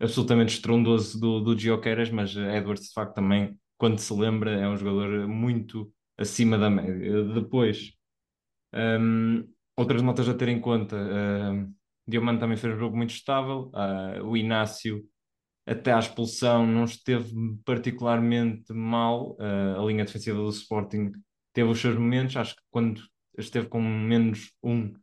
absolutamente 0.00 0.54
estrondoso 0.54 1.20
do, 1.20 1.40
do 1.40 1.54
mas 2.12 2.34
Edwards 2.34 2.88
de 2.88 2.94
facto 2.94 3.14
também, 3.14 3.58
quando 3.76 3.98
se 3.98 4.12
lembra, 4.14 4.52
é 4.52 4.66
um 4.66 4.76
jogador 4.76 5.28
muito 5.28 5.92
acima 6.18 6.58
da 6.58 6.70
média. 6.70 7.24
Depois, 7.24 7.92
um, 8.74 9.46
outras 9.76 10.02
notas 10.02 10.28
a 10.28 10.34
ter 10.34 10.48
em 10.48 10.60
conta, 10.60 10.96
uh, 10.96 12.38
também 12.38 12.56
fez 12.56 12.74
um 12.74 12.78
jogo 12.78 12.96
muito 12.96 13.10
estável, 13.10 13.70
uh, 13.74 14.22
o 14.24 14.36
Inácio 14.36 15.04
até 15.66 15.92
à 15.92 15.98
expulsão 15.98 16.64
não 16.64 16.84
esteve 16.84 17.34
particularmente 17.64 18.72
mal, 18.72 19.32
uh, 19.32 19.80
a 19.80 19.84
linha 19.84 20.04
defensiva 20.04 20.38
do 20.38 20.48
Sporting 20.48 21.10
teve 21.52 21.68
os 21.68 21.80
seus 21.80 21.96
momentos, 21.96 22.36
acho 22.36 22.54
que 22.54 22.62
quando 22.70 23.02
esteve 23.36 23.68
com 23.68 23.80
menos 23.80 24.52
um 24.62 24.94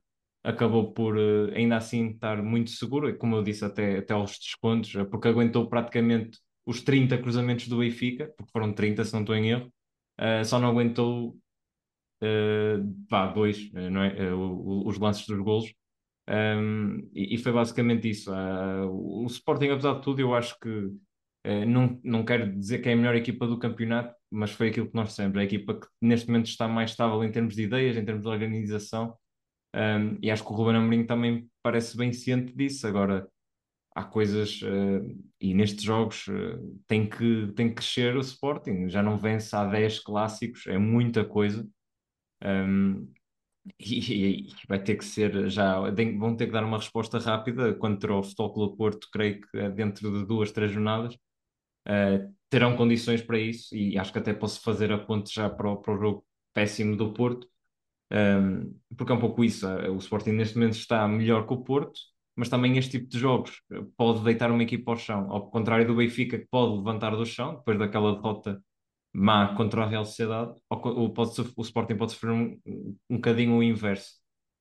acabou 0.43 0.93
por 0.93 1.17
uh, 1.17 1.51
ainda 1.55 1.77
assim 1.77 2.11
estar 2.11 2.41
muito 2.43 2.71
seguro, 2.71 3.09
e 3.09 3.13
como 3.13 3.35
eu 3.35 3.43
disse, 3.43 3.63
até, 3.63 3.99
até 3.99 4.13
aos 4.13 4.37
descontos, 4.37 4.93
eh, 4.95 5.05
porque 5.05 5.27
aguentou 5.29 5.69
praticamente 5.69 6.37
os 6.65 6.81
30 6.81 7.17
cruzamentos 7.19 7.67
do 7.67 7.79
Benfica, 7.79 8.31
porque 8.37 8.51
foram 8.51 8.73
30, 8.73 9.05
se 9.05 9.13
não 9.13 9.21
estou 9.21 9.35
em 9.35 9.51
erro, 9.51 9.73
uh, 10.19 10.45
só 10.45 10.59
não 10.59 10.69
aguentou 10.69 11.37
uh, 12.23 13.05
vá, 13.09 13.27
dois, 13.27 13.71
não 13.73 14.03
é? 14.03 14.33
Uh, 14.33 14.87
os 14.87 14.97
lances 14.97 15.25
dos 15.27 15.39
golos. 15.39 15.73
Um, 16.29 17.09
e, 17.13 17.35
e, 17.35 17.37
foi 17.37 17.51
basicamente 17.51 18.09
isso. 18.09 18.31
o 18.31 19.25
Sporting, 19.27 19.69
apesar 19.69 19.95
de 19.95 20.01
tudo, 20.01 20.21
eu 20.21 20.33
acho 20.33 20.57
que 20.59 20.89
não, 21.67 21.99
não 22.01 22.23
quero 22.23 22.57
dizer 22.57 22.79
que 22.79 22.87
é 22.87 22.93
a 22.93 22.95
melhor 22.95 23.15
equipa 23.15 23.45
do 23.45 23.59
campeonato, 23.59 24.15
mas 24.31 24.51
foi 24.51 24.69
aquilo 24.69 24.87
que 24.87 24.95
nós 24.95 25.09
dissemos. 25.09 25.35
É 25.35 25.41
a 25.41 25.43
equipa 25.43 25.77
que 25.77 25.87
neste 26.01 26.27
momento 26.27 26.45
está 26.47 26.65
mais 26.65 26.91
estável 26.91 27.21
em 27.23 27.31
termos 27.31 27.55
de 27.55 27.63
ideias, 27.63 27.97
em 27.97 28.05
termos 28.05 28.23
de 28.23 28.29
organização 28.29 29.17
um, 29.75 30.19
e 30.21 30.29
acho 30.29 30.43
que 30.43 30.51
o 30.51 30.55
Ruben 30.55 30.75
Amorim 30.75 31.05
também 31.05 31.49
parece 31.63 31.97
bem 31.97 32.13
ciente 32.13 32.53
disso. 32.55 32.85
Agora, 32.87 33.27
há 33.95 34.03
coisas, 34.03 34.61
uh, 34.61 35.23
e 35.39 35.53
nestes 35.53 35.83
jogos 35.83 36.27
uh, 36.27 36.81
tem, 36.87 37.07
que, 37.09 37.51
tem 37.55 37.69
que 37.69 37.75
crescer 37.75 38.15
o 38.15 38.21
Sporting. 38.21 38.89
Já 38.89 39.03
não 39.03 39.17
vence 39.17 39.55
há 39.55 39.65
10 39.65 39.99
clássicos, 39.99 40.67
é 40.67 40.77
muita 40.77 41.23
coisa. 41.25 41.67
Um, 42.43 43.07
e, 43.79 44.47
e, 44.47 44.53
vai 44.67 44.81
ter 44.83 44.95
que 44.97 45.05
ser 45.05 45.49
já, 45.49 45.79
vão 46.17 46.35
ter 46.35 46.47
que 46.47 46.51
dar 46.51 46.63
uma 46.65 46.77
resposta 46.77 47.17
rápida 47.19 47.73
contra 47.75 48.13
o 48.13 48.23
Futebol 48.23 48.53
Clube 48.53 48.77
Porto, 48.77 49.07
creio 49.11 49.41
que 49.41 49.57
é 49.57 49.69
dentro 49.69 50.11
de 50.11 50.25
duas, 50.25 50.51
três 50.51 50.71
jornadas. 50.71 51.15
Uh, 51.87 52.33
terão 52.49 52.77
condições 52.77 53.21
para 53.21 53.37
isso 53.39 53.75
e 53.75 53.97
acho 53.97 54.13
que 54.13 54.19
até 54.19 54.33
posso 54.33 54.61
fazer 54.61 54.91
a 54.91 54.97
ponte 54.97 55.33
já 55.33 55.49
para 55.49 55.69
o, 55.69 55.77
para 55.77 55.93
o 55.93 55.97
jogo 55.97 56.25
péssimo 56.53 56.95
do 56.95 57.11
Porto, 57.13 57.47
um, 58.11 58.79
porque 58.95 59.11
é 59.11 59.15
um 59.15 59.19
pouco 59.19 59.43
isso. 59.43 59.67
O 59.67 59.97
Sporting 59.97 60.31
neste 60.31 60.55
momento 60.55 60.75
está 60.75 61.07
melhor 61.07 61.47
que 61.47 61.53
o 61.53 61.63
Porto, 61.63 61.99
mas 62.35 62.49
também 62.49 62.77
este 62.77 62.99
tipo 62.99 63.09
de 63.09 63.19
jogos 63.19 63.61
eh, 63.71 63.83
pode 63.97 64.23
deitar 64.23 64.51
uma 64.51 64.63
equipa 64.63 64.91
ao 64.91 64.97
chão, 64.97 65.31
ao 65.31 65.49
contrário 65.49 65.87
do 65.87 65.95
Benfica, 65.95 66.37
que 66.37 66.47
pode 66.49 66.77
levantar 66.77 67.15
do 67.15 67.25
chão 67.25 67.55
depois 67.55 67.77
daquela 67.77 68.15
derrota 68.15 68.61
má 69.13 69.55
contra 69.55 69.83
a 69.83 69.87
Real 69.87 70.05
Sociedade, 70.05 70.53
ou, 70.69 71.13
pode, 71.13 71.39
o 71.55 71.61
Sporting 71.61 71.95
pode 71.95 72.13
sofrer 72.13 72.31
um, 72.31 72.59
um 73.09 73.15
bocadinho 73.17 73.55
o 73.55 73.61
inverso, 73.61 74.13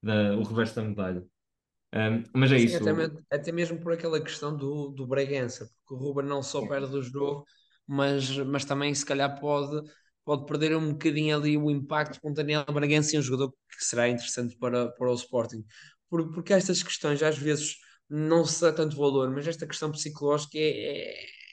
da, 0.02 0.36
o 0.36 0.42
reverso 0.42 0.76
da 0.76 0.82
medalha. 0.82 1.24
Um, 1.94 2.22
mas 2.34 2.52
é 2.52 2.58
Sim, 2.58 2.64
isso. 2.66 2.88
Até, 2.88 3.10
até, 3.30 3.52
mesmo 3.52 3.80
por 3.80 3.92
aquela 3.92 4.20
questão 4.20 4.54
do, 4.54 4.88
do 4.88 5.06
Bragança, 5.06 5.70
porque 5.78 5.94
o 5.94 6.06
Ruben 6.06 6.26
não 6.26 6.42
só 6.42 6.66
perde 6.66 6.94
o 6.94 7.02
jogo, 7.02 7.44
mas, 7.86 8.36
mas 8.38 8.64
também 8.64 8.94
se 8.94 9.04
calhar 9.04 9.40
pode 9.40 9.82
pode 10.24 10.46
perder 10.46 10.76
um 10.76 10.92
bocadinho 10.92 11.36
ali 11.36 11.56
o 11.56 11.70
impacto 11.70 12.20
com 12.20 12.30
o 12.30 12.34
Daniel 12.34 12.64
Bragança 12.64 13.16
e 13.16 13.18
um 13.18 13.22
jogador 13.22 13.50
que 13.50 13.84
será 13.84 14.08
interessante 14.08 14.56
para, 14.56 14.88
para 14.92 15.10
o 15.10 15.14
Sporting. 15.14 15.64
Por, 16.12 16.30
porque 16.30 16.52
estas 16.52 16.82
questões 16.82 17.22
às 17.22 17.38
vezes 17.38 17.78
não 18.06 18.44
se 18.44 18.60
dá 18.60 18.70
tanto 18.70 18.94
valor, 18.98 19.30
mas 19.30 19.48
esta 19.48 19.66
questão 19.66 19.90
psicológica 19.90 20.58
é, 20.58 21.08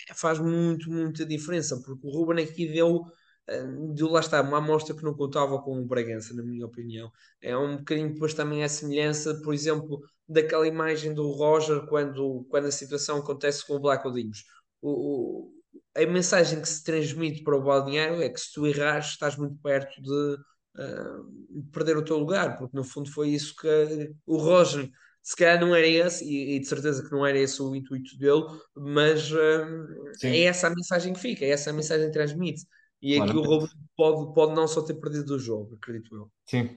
é, 0.10 0.14
faz 0.14 0.38
muito, 0.38 0.92
muita 0.92 1.26
diferença, 1.26 1.82
porque 1.82 2.06
o 2.06 2.12
Ruben 2.12 2.44
aqui 2.44 2.68
deu, 2.68 3.06
eh, 3.48 3.64
deu 3.96 4.10
lá 4.10 4.20
está, 4.20 4.42
uma 4.42 4.58
amostra 4.58 4.94
que 4.94 5.02
não 5.02 5.14
contava 5.14 5.62
com 5.62 5.80
o 5.80 5.86
Bragança, 5.86 6.34
na 6.34 6.44
minha 6.44 6.66
opinião. 6.66 7.10
É 7.42 7.58
um 7.58 7.78
bocadinho 7.78 8.12
depois 8.14 8.34
também 8.34 8.62
a 8.62 8.68
semelhança, 8.68 9.34
por 9.42 9.54
exemplo, 9.54 10.02
daquela 10.28 10.68
imagem 10.68 11.14
do 11.14 11.32
Roger 11.32 11.86
quando, 11.88 12.46
quando 12.50 12.66
a 12.66 12.72
situação 12.72 13.20
acontece 13.20 13.66
com 13.66 13.76
o 13.76 13.80
Black 13.80 14.06
Odinhos. 14.06 14.44
O, 14.82 15.54
a 15.96 16.06
mensagem 16.06 16.62
que 16.62 16.68
se 16.68 16.84
transmite 16.84 17.44
para 17.44 17.56
o 17.56 17.64
balneário 17.64 18.22
é 18.22 18.28
que 18.28 18.42
se 18.42 18.52
tu 18.52 18.68
errares, 18.68 19.08
estás 19.12 19.38
muito 19.38 19.56
perto 19.62 20.02
de, 20.02 20.38
uh, 20.80 21.64
perder 21.72 21.98
o 21.98 22.04
teu 22.04 22.18
lugar, 22.18 22.58
porque 22.58 22.76
no 22.76 22.84
fundo 22.84 23.12
foi 23.12 23.30
isso 23.30 23.56
que 23.56 24.14
o 24.26 24.38
Roger, 24.38 24.90
se 25.22 25.36
calhar 25.36 25.60
não 25.60 25.76
era 25.76 25.88
esse, 25.88 26.26
e, 26.26 26.56
e 26.56 26.60
de 26.60 26.68
certeza 26.68 27.04
que 27.04 27.12
não 27.12 27.26
era 27.26 27.38
esse 27.38 27.62
o 27.62 27.76
intuito 27.76 28.18
dele, 28.18 28.46
mas 28.76 29.32
uh, 29.32 30.16
é 30.24 30.44
essa 30.44 30.68
a 30.68 30.76
mensagem 30.76 31.14
que 31.14 31.20
fica, 31.20 31.46
é 31.46 31.50
essa 31.50 31.70
a 31.70 31.74
mensagem 31.74 32.08
que 32.08 32.14
transmite. 32.14 32.66
E 33.02 33.16
claro. 33.16 33.32
aqui 33.32 33.40
o 33.40 33.44
Robert 33.44 33.72
pode, 33.96 34.34
pode 34.34 34.56
não 34.56 34.68
só 34.68 34.82
ter 34.82 34.96
perdido 34.96 35.36
o 35.36 35.40
jogo, 35.40 35.76
acredito 35.76 36.16
eu. 36.16 36.32
Sim, 36.46 36.76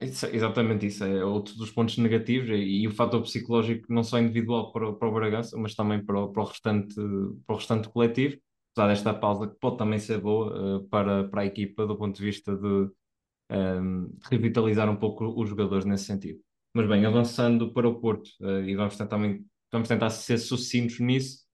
isso, 0.00 0.26
exatamente 0.26 0.86
isso, 0.86 1.04
é 1.04 1.24
outro 1.24 1.56
dos 1.56 1.70
pontos 1.70 1.96
negativos 1.96 2.50
e, 2.50 2.82
e, 2.82 2.88
o 2.88 2.90
fator 2.90 3.22
psicológico 3.22 3.86
não 3.88 4.04
só 4.04 4.18
individual 4.18 4.70
para, 4.70 4.92
para 4.92 5.08
o 5.08 5.12
Bragança, 5.12 5.56
mas 5.56 5.74
também 5.74 6.04
para 6.04 6.20
o, 6.20 6.32
para 6.32 6.42
o, 6.42 6.46
restante, 6.46 6.94
para 7.46 7.54
o 7.54 7.56
restante 7.56 7.88
coletivo, 7.88 8.36
apesar 8.76 8.88
desta 8.88 9.14
pausa 9.14 9.48
que 9.48 9.56
pode 9.58 9.78
também 9.78 9.98
ser 9.98 10.20
boa 10.20 10.76
uh, 10.76 10.88
para, 10.88 11.24
para 11.28 11.40
a 11.42 11.46
equipa 11.46 11.86
do 11.86 11.96
ponto 11.96 12.14
de 12.14 12.22
vista 12.22 12.54
de 12.54 12.66
um, 12.66 12.90
ehm, 13.50 14.08
revitalizar 14.30 14.90
um 14.90 14.96
pouco 14.96 15.24
os 15.40 15.48
jogadores 15.48 15.86
nesse 15.86 16.04
sentido. 16.04 16.40
Mas 16.74 16.86
bem, 16.86 17.06
avançando 17.06 17.72
para 17.72 17.88
o 17.88 17.98
Porto, 17.98 18.28
uh, 18.40 18.60
e 18.60 18.76
vamos 18.76 18.96
tentar, 18.96 19.08
também, 19.16 19.46
vamos 19.72 19.88
tentar 19.88 20.10
ser 20.10 20.36
sucintos 20.36 21.00
nisso, 21.00 21.46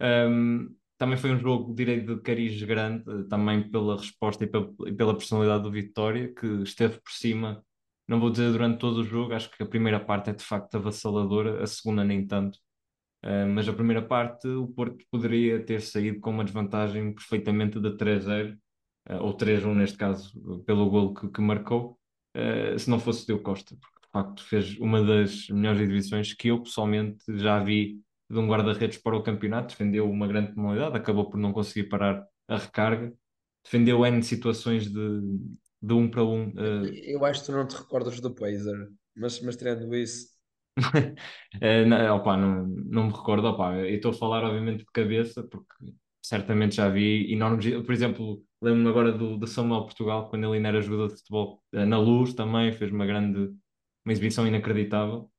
um, 0.00 0.06
ehm, 0.06 0.68
também 0.96 1.16
foi 1.18 1.32
um 1.32 1.38
jogo, 1.38 1.74
direi, 1.74 2.00
de 2.00 2.20
cariz 2.20 2.62
grande, 2.62 3.08
uh, 3.10 3.26
também 3.26 3.68
pela 3.68 3.96
resposta 3.96 4.44
e 4.44 4.46
pela, 4.46 4.70
e 4.86 4.92
pela 4.92 5.16
personalidade 5.16 5.64
do 5.64 5.72
Vitória, 5.72 6.32
que 6.32 6.46
esteve 6.62 7.00
por 7.00 7.10
cima 7.12 7.64
não 8.06 8.18
vou 8.20 8.30
dizer 8.30 8.50
durante 8.50 8.78
todo 8.78 8.98
o 8.98 9.04
jogo, 9.04 9.34
acho 9.34 9.50
que 9.50 9.62
a 9.62 9.66
primeira 9.66 10.00
parte 10.00 10.30
é 10.30 10.32
de 10.32 10.42
facto 10.44 10.74
avassaladora, 10.76 11.62
a 11.62 11.66
segunda 11.66 12.04
nem 12.04 12.26
tanto. 12.26 12.58
Uh, 13.24 13.46
mas 13.46 13.68
a 13.68 13.72
primeira 13.72 14.00
parte 14.00 14.48
o 14.48 14.66
Porto 14.68 15.04
poderia 15.10 15.62
ter 15.62 15.82
saído 15.82 16.20
com 16.20 16.30
uma 16.30 16.44
desvantagem 16.44 17.12
perfeitamente 17.14 17.78
de 17.78 17.90
3-0, 17.90 18.54
uh, 18.54 18.58
ah, 19.10 19.22
ou 19.22 19.36
3-1 19.36 19.74
neste 19.74 19.98
caso, 19.98 20.32
pelo 20.64 20.88
golo 20.88 21.12
que, 21.12 21.28
que 21.28 21.40
marcou, 21.40 21.98
uh, 22.34 22.78
se 22.78 22.88
não 22.88 22.98
fosse 22.98 23.26
Diogo 23.26 23.42
Costa, 23.42 23.76
porque 23.76 24.06
de 24.06 24.10
facto 24.10 24.42
fez 24.42 24.78
uma 24.78 25.04
das 25.04 25.48
melhores 25.48 25.82
exibições 25.82 26.32
que 26.32 26.48
eu 26.48 26.62
pessoalmente 26.62 27.22
já 27.36 27.62
vi 27.62 28.00
de 28.30 28.38
um 28.38 28.48
guarda-redes 28.48 28.96
para 28.96 29.16
o 29.16 29.22
campeonato, 29.22 29.68
defendeu 29.68 30.10
uma 30.10 30.26
grande 30.26 30.54
penalidade, 30.54 30.96
acabou 30.96 31.28
por 31.28 31.36
não 31.36 31.52
conseguir 31.52 31.88
parar 31.88 32.24
a 32.48 32.56
recarga, 32.56 33.12
defendeu 33.62 34.06
N 34.06 34.22
situações 34.22 34.90
de, 34.90 35.20
de 35.82 35.92
um 35.92 36.08
para 36.08 36.24
um. 36.24 36.52
Eu 37.04 37.24
acho 37.26 37.40
que 37.40 37.46
tu 37.46 37.52
não 37.52 37.66
te 37.66 37.76
recordas 37.76 38.18
do 38.18 38.34
Pazer, 38.34 38.88
mas, 39.14 39.40
mas 39.42 39.56
tirando 39.56 39.94
isso. 39.94 40.39
Uh, 40.80 41.86
não, 41.88 42.16
opa, 42.16 42.36
não, 42.36 42.66
não 42.66 43.06
me 43.06 43.12
recordo, 43.12 43.46
opa, 43.48 43.76
eu 43.76 43.96
estou 43.96 44.10
a 44.12 44.14
falar 44.14 44.44
obviamente 44.44 44.80
de 44.80 44.86
cabeça, 44.92 45.42
porque 45.44 45.74
certamente 46.22 46.76
já 46.76 46.88
vi 46.88 47.32
enormes. 47.32 47.66
Por 47.84 47.92
exemplo, 47.92 48.42
lembro-me 48.62 48.88
agora 48.88 49.12
do, 49.12 49.36
do 49.36 49.46
Samuel 49.46 49.82
Portugal, 49.82 50.28
quando 50.28 50.44
ele 50.44 50.56
ainda 50.56 50.68
era 50.68 50.82
jogador 50.82 51.08
de 51.08 51.16
futebol 51.16 51.62
uh, 51.74 51.86
na 51.86 51.98
luz 51.98 52.34
também, 52.34 52.72
fez 52.72 52.90
uma 52.90 53.06
grande 53.06 53.50
uma 54.04 54.12
exibição 54.12 54.46
inacreditável. 54.46 55.30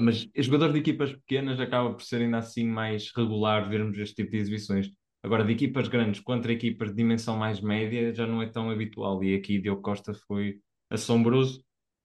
mas 0.00 0.28
jogadores 0.36 0.74
de 0.74 0.80
equipas 0.80 1.12
pequenas 1.12 1.60
acaba 1.60 1.92
por 1.92 2.02
ser 2.02 2.22
ainda 2.22 2.38
assim 2.38 2.66
mais 2.66 3.10
regular 3.14 3.68
vermos 3.68 3.98
este 3.98 4.16
tipo 4.16 4.30
de 4.32 4.38
exibições. 4.38 4.90
Agora, 5.22 5.44
de 5.44 5.52
equipas 5.52 5.88
grandes 5.88 6.20
contra 6.20 6.52
equipas 6.52 6.90
de 6.90 6.96
dimensão 6.96 7.36
mais 7.36 7.60
média 7.60 8.14
já 8.14 8.26
não 8.26 8.42
é 8.42 8.46
tão 8.46 8.70
habitual. 8.70 9.22
E 9.24 9.34
aqui 9.34 9.58
Diogo 9.58 9.82
Costa 9.82 10.12
foi 10.26 10.60
assombroso. 10.90 11.64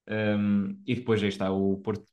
Um, 0.10 0.82
e 0.88 0.96
depois 0.96 1.22
aí 1.22 1.30
está, 1.30 1.52
o 1.52 1.78
Porto 1.82 2.06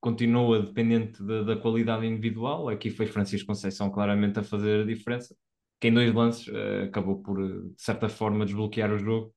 continua 0.00 0.62
dependente 0.62 1.22
de, 1.22 1.44
da 1.44 1.56
qualidade 1.56 2.06
individual. 2.06 2.68
Aqui 2.68 2.90
foi 2.90 3.06
Francisco 3.06 3.48
Conceição 3.48 3.90
claramente 3.90 4.38
a 4.38 4.42
fazer 4.42 4.82
a 4.82 4.86
diferença, 4.86 5.34
que 5.80 5.88
em 5.88 5.94
dois 5.94 6.12
lances 6.12 6.46
uh, 6.48 6.84
acabou 6.86 7.22
por, 7.22 7.36
de 7.38 7.82
certa 7.82 8.08
forma, 8.08 8.44
desbloquear 8.44 8.92
o 8.92 8.98
jogo 8.98 9.34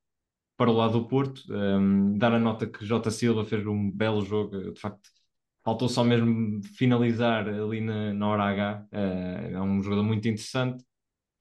para 0.57 0.69
o 0.69 0.73
lado 0.73 0.99
do 0.99 1.07
Porto. 1.07 1.41
Um, 1.49 2.17
dar 2.17 2.33
a 2.33 2.39
nota 2.39 2.67
que 2.67 2.85
Jota 2.85 3.09
Silva 3.09 3.43
fez 3.43 3.65
um 3.65 3.89
belo 3.91 4.23
jogo, 4.23 4.71
de 4.71 4.79
facto. 4.79 5.09
Faltou 5.63 5.87
só 5.89 6.03
mesmo 6.03 6.61
finalizar 6.75 7.47
ali 7.47 7.81
na, 7.81 8.13
na 8.13 8.27
hora 8.27 8.43
H. 8.43 8.87
Uh, 8.91 9.55
é 9.55 9.61
um 9.61 9.81
jogador 9.81 10.03
muito 10.03 10.27
interessante. 10.27 10.83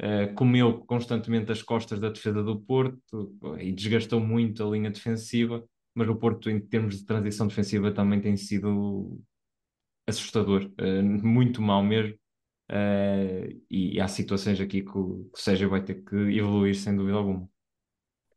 Uh, 0.02 0.34
comeu 0.34 0.78
constantemente 0.86 1.52
as 1.52 1.62
costas 1.62 2.00
da 2.00 2.08
defesa 2.08 2.42
do 2.42 2.58
Porto 2.58 3.36
e 3.58 3.70
desgastou 3.72 4.18
muito 4.18 4.66
a 4.66 4.70
linha 4.70 4.90
defensiva, 4.90 5.62
mas 6.00 6.08
o 6.08 6.16
Porto, 6.16 6.48
em 6.48 6.58
termos 6.58 6.96
de 6.96 7.04
transição 7.04 7.46
defensiva, 7.46 7.92
também 7.92 8.22
tem 8.22 8.34
sido 8.34 9.20
assustador, 10.08 10.64
uh, 10.80 11.02
muito 11.02 11.60
mal 11.60 11.84
mesmo. 11.84 12.14
Uh, 12.70 13.60
e 13.68 14.00
há 14.00 14.08
situações 14.08 14.58
aqui 14.58 14.80
que 14.80 14.96
o, 14.96 15.30
Sérgio 15.34 15.68
vai 15.68 15.84
ter 15.84 16.02
que 16.02 16.16
evoluir 16.16 16.74
sem 16.74 16.96
dúvida 16.96 17.18
alguma. 17.18 17.46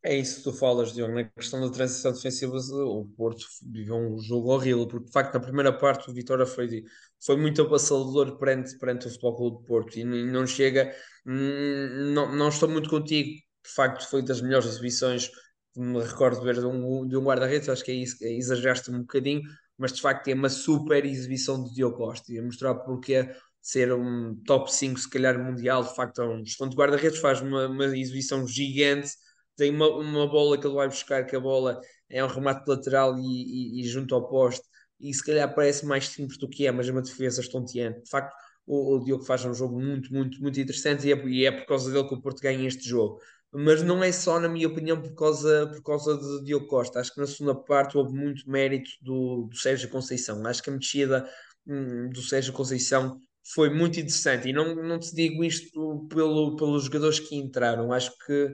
É 0.04 0.14
isso 0.18 0.40
que 0.40 0.44
tu 0.44 0.52
falas, 0.52 0.94
Diogo. 0.94 1.14
Na 1.14 1.24
questão 1.24 1.62
da 1.62 1.72
transição 1.72 2.12
defensiva, 2.12 2.58
o 2.58 3.06
Porto 3.16 3.46
viveu 3.72 3.96
um 3.96 4.20
jogo 4.20 4.52
horrível, 4.52 4.86
porque 4.86 5.06
de 5.06 5.12
facto, 5.14 5.36
na 5.36 5.40
primeira 5.40 5.72
parte, 5.72 6.12
o 6.12 6.14
Vitória 6.14 6.46
foi, 6.46 6.84
foi 7.26 7.38
muito 7.38 7.62
avassalador 7.62 8.38
perante, 8.38 8.78
perante 8.78 9.08
o 9.08 9.10
Futebol 9.10 9.38
Clube 9.38 9.58
do 9.60 9.64
Porto 9.64 9.96
e 9.98 10.04
não 10.04 10.46
chega. 10.46 10.94
Não, 11.24 12.36
não 12.36 12.50
estou 12.50 12.68
muito 12.68 12.90
contigo, 12.90 13.30
de 13.30 13.74
facto, 13.74 14.10
foi 14.10 14.22
das 14.22 14.42
melhores 14.42 14.66
exibições. 14.66 15.32
Me 15.76 16.02
recordo 16.04 16.40
de 16.40 16.46
ver 16.46 16.56
de 16.60 16.66
um, 16.66 17.08
de 17.08 17.18
um 17.18 17.24
guarda-redes, 17.24 17.70
acho 17.70 17.84
que 17.84 17.92
é 17.92 17.96
isso, 17.96 18.18
exageraste 18.24 18.92
um 18.92 19.00
bocadinho, 19.02 19.42
mas 19.78 19.94
de 19.94 20.02
facto 20.02 20.28
é 20.28 20.34
uma 20.34 20.50
super 20.50 21.04
exibição 21.06 21.64
de 21.64 21.74
Diogo 21.74 21.98
Costa 21.98 22.32
e 22.32 22.40
a 22.40 22.44
mostrar 22.44 22.76
porque 22.76 23.30
ser 23.62 23.94
um 23.94 24.36
top 24.46 24.72
5, 24.72 25.00
se 25.00 25.10
calhar 25.10 25.38
mundial, 25.40 25.84
de 25.84 25.96
facto, 25.96 26.22
é 26.22 26.28
um 26.28 26.42
excelente 26.44 26.76
guarda-redes, 26.76 27.20
faz 27.20 27.42
uma, 27.42 27.68
uma 27.68 27.86
exibição 27.98 28.46
gigante 28.48 29.12
tem 29.56 29.72
uma, 29.74 29.88
uma 29.90 30.28
bola 30.28 30.58
que 30.60 30.66
ele 30.66 30.76
vai 30.76 30.88
buscar, 30.88 31.26
que 31.26 31.36
a 31.36 31.40
bola 31.40 31.80
é 32.10 32.24
um 32.24 32.28
remate 32.28 32.68
lateral 32.70 33.18
e, 33.18 33.80
e, 33.80 33.82
e 33.82 33.88
junto 33.88 34.16
ao 34.16 34.28
poste, 34.28 34.66
e 35.00 35.14
se 35.14 35.24
calhar 35.24 35.54
parece 35.54 35.86
mais 35.86 36.08
simples 36.08 36.38
do 36.38 36.50
que 36.50 36.66
é, 36.66 36.72
mas 36.72 36.88
é 36.88 36.92
uma 36.92 37.02
defesa 37.02 37.42
estonteante. 37.42 38.02
De 38.04 38.10
facto, 38.10 38.34
o, 38.66 38.96
o 38.96 39.04
Diogo 39.04 39.24
faz 39.24 39.46
um 39.46 39.54
jogo 39.54 39.80
muito, 39.80 40.14
muito, 40.14 40.42
muito 40.42 40.60
interessante 40.60 41.08
e 41.08 41.14
é, 41.14 41.26
e 41.28 41.46
é 41.46 41.52
por 41.52 41.66
causa 41.66 41.92
dele 41.92 42.08
que 42.08 42.16
o 42.16 42.22
Porto 42.22 42.42
ganha 42.42 42.68
este 42.68 42.88
jogo. 42.88 43.20
Mas 43.56 43.84
não 43.84 44.04
é 44.04 44.12
só, 44.12 44.40
na 44.40 44.50
minha 44.50 44.68
opinião, 44.68 45.00
por 45.00 45.14
causa, 45.14 45.68
por 45.68 45.84
causa 45.84 46.18
de 46.18 46.46
Diogo 46.46 46.66
Costa. 46.68 47.00
Acho 47.00 47.14
que 47.14 47.20
na 47.20 47.28
segunda 47.28 47.54
parte 47.54 47.98
houve 47.98 48.14
muito 48.14 48.50
mérito 48.50 48.90
do, 49.02 49.48
do 49.50 49.56
Sérgio 49.56 49.90
Conceição. 49.90 50.46
Acho 50.48 50.64
que 50.64 50.72
a 50.72 50.74
mexida 50.74 51.30
hum, 51.68 52.10
do 52.10 52.22
Sérgio 52.22 52.52
Conceição 52.52 53.20
foi 53.54 53.70
muito 53.70 54.00
interessante. 54.00 54.50
E 54.50 54.54
não, 54.54 54.76
não 54.76 54.98
te 54.98 55.14
digo 55.14 55.44
isto 55.44 56.08
pelo, 56.08 56.56
pelos 56.56 56.86
jogadores 56.86 57.20
que 57.20 57.36
entraram. 57.36 57.92
Acho 57.94 58.12
que 58.26 58.48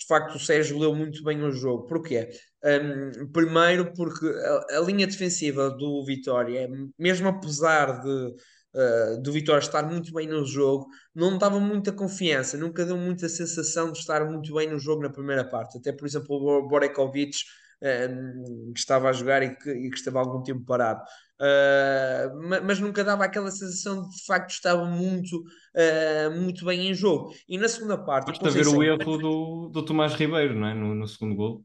de 0.00 0.06
facto 0.06 0.34
o 0.34 0.40
Sérgio 0.40 0.78
leu 0.78 0.94
muito 0.94 1.22
bem 1.22 1.42
o 1.42 1.52
jogo. 1.52 1.86
Porquê? 1.86 2.28
Um, 2.64 3.30
primeiro 3.30 3.92
porque 3.92 4.26
a, 4.26 4.78
a, 4.78 4.80
linha 4.80 5.06
defensiva 5.06 5.70
do 5.70 6.04
Vitória, 6.04 6.68
mesmo 6.98 7.28
apesar 7.28 8.02
de 8.02 8.34
uh, 8.74 9.20
do 9.22 9.32
Vitória 9.32 9.60
estar 9.60 9.82
muito 9.82 10.12
bem 10.12 10.26
no 10.26 10.44
jogo, 10.44 10.86
não 11.14 11.38
dava 11.38 11.58
muita 11.60 11.92
confiança, 11.92 12.56
nunca 12.56 12.84
deu 12.84 12.96
muita 12.96 13.28
sensação 13.28 13.92
de 13.92 13.98
estar 13.98 14.24
muito 14.24 14.54
bem 14.54 14.68
no 14.68 14.78
jogo 14.78 15.02
na 15.02 15.10
primeira 15.10 15.44
parte. 15.44 15.78
Até, 15.78 15.92
por 15.92 16.06
exemplo, 16.06 16.36
o 16.36 16.68
Borekovic 16.68 17.38
que 17.80 18.78
estava 18.78 19.08
a 19.08 19.12
jogar 19.12 19.42
e 19.42 19.56
que, 19.56 19.70
e 19.70 19.90
que 19.90 19.96
esteve 19.96 20.18
algum 20.18 20.42
tempo 20.42 20.64
parado. 20.64 21.02
Uh, 21.40 22.62
mas 22.64 22.78
nunca 22.78 23.02
dava 23.02 23.24
aquela 23.24 23.50
sensação 23.50 24.02
de 24.02 24.14
de 24.14 24.24
facto 24.26 24.50
estava 24.50 24.84
muito, 24.84 25.38
uh, 25.38 26.30
muito 26.38 26.64
bem 26.66 26.90
em 26.90 26.94
jogo. 26.94 27.32
E 27.48 27.56
na 27.56 27.68
segunda 27.68 27.96
parte. 27.96 28.26
Basta 28.26 28.50
ver 28.50 28.68
o 28.68 28.82
erro 28.82 29.16
do, 29.16 29.70
do 29.72 29.84
Tomás 29.84 30.12
Ribeiro, 30.14 30.54
não 30.54 30.68
é? 30.68 30.74
No, 30.74 30.94
no 30.94 31.08
segundo 31.08 31.34
gol. 31.34 31.64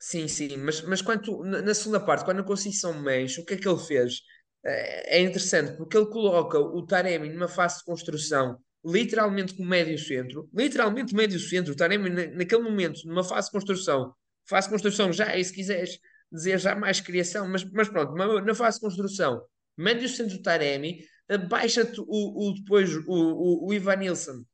Sim, 0.00 0.28
sim, 0.28 0.56
mas, 0.58 0.80
mas 0.82 1.02
quando, 1.02 1.42
na 1.42 1.74
segunda 1.74 1.98
parte, 1.98 2.24
quando 2.24 2.38
a 2.38 2.44
Conceição 2.44 2.94
mexe, 3.02 3.40
o 3.40 3.44
que 3.44 3.54
é 3.54 3.56
que 3.56 3.68
ele 3.68 3.80
fez? 3.80 4.20
É, 4.64 5.18
é 5.18 5.22
interessante 5.22 5.76
porque 5.76 5.96
ele 5.96 6.06
coloca 6.06 6.58
o 6.58 6.84
Taremi 6.84 7.28
numa 7.28 7.48
fase 7.48 7.78
de 7.78 7.84
construção 7.84 8.58
literalmente 8.84 9.54
com 9.54 9.64
médio 9.64 9.98
centro, 9.98 10.48
literalmente 10.54 11.14
médio 11.14 11.38
centro, 11.38 11.72
o 11.72 11.76
Taremi 11.76 12.08
naquele 12.08 12.62
momento, 12.62 13.06
numa 13.06 13.24
fase 13.24 13.48
de 13.48 13.52
construção, 13.52 14.14
fase 14.48 14.68
de 14.68 14.72
construção 14.72 15.12
já, 15.12 15.36
e 15.36 15.44
se 15.44 15.52
quiseres 15.52 15.98
dizer 16.30 16.58
já 16.58 16.74
mais 16.74 17.00
criação, 17.00 17.48
mas, 17.48 17.64
mas 17.72 17.88
pronto, 17.88 18.14
na 18.14 18.54
fase 18.54 18.78
de 18.78 18.86
construção, 18.86 19.42
mande 19.76 20.04
o 20.04 20.08
centro 20.08 20.40
Taremi, 20.42 21.04
baixa-te 21.48 22.00
o, 22.00 22.06
o, 22.06 22.54
depois 22.54 22.94
o, 22.94 23.04
o, 23.08 23.68
o 23.68 23.74
Ivan 23.74 23.96
Nilsson 23.96 24.44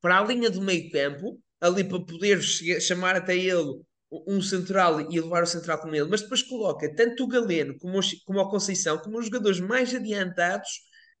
para 0.00 0.20
a 0.20 0.24
linha 0.24 0.50
do 0.50 0.60
meio 0.60 0.90
campo, 0.90 1.40
ali 1.60 1.82
para 1.82 2.00
poder 2.00 2.40
chamar 2.42 3.16
até 3.16 3.36
ele 3.36 3.80
um 4.10 4.40
central 4.40 5.00
e 5.10 5.20
levar 5.20 5.42
o 5.42 5.46
central 5.46 5.80
com 5.80 5.94
ele, 5.94 6.08
mas 6.08 6.22
depois 6.22 6.42
coloca 6.42 6.92
tanto 6.94 7.24
o 7.24 7.28
Galeno 7.28 7.76
como 7.78 7.98
o, 7.98 8.02
como 8.24 8.40
o 8.40 8.48
Conceição 8.48 8.98
como 8.98 9.18
os 9.18 9.26
jogadores 9.26 9.60
mais 9.60 9.94
adiantados 9.94 10.70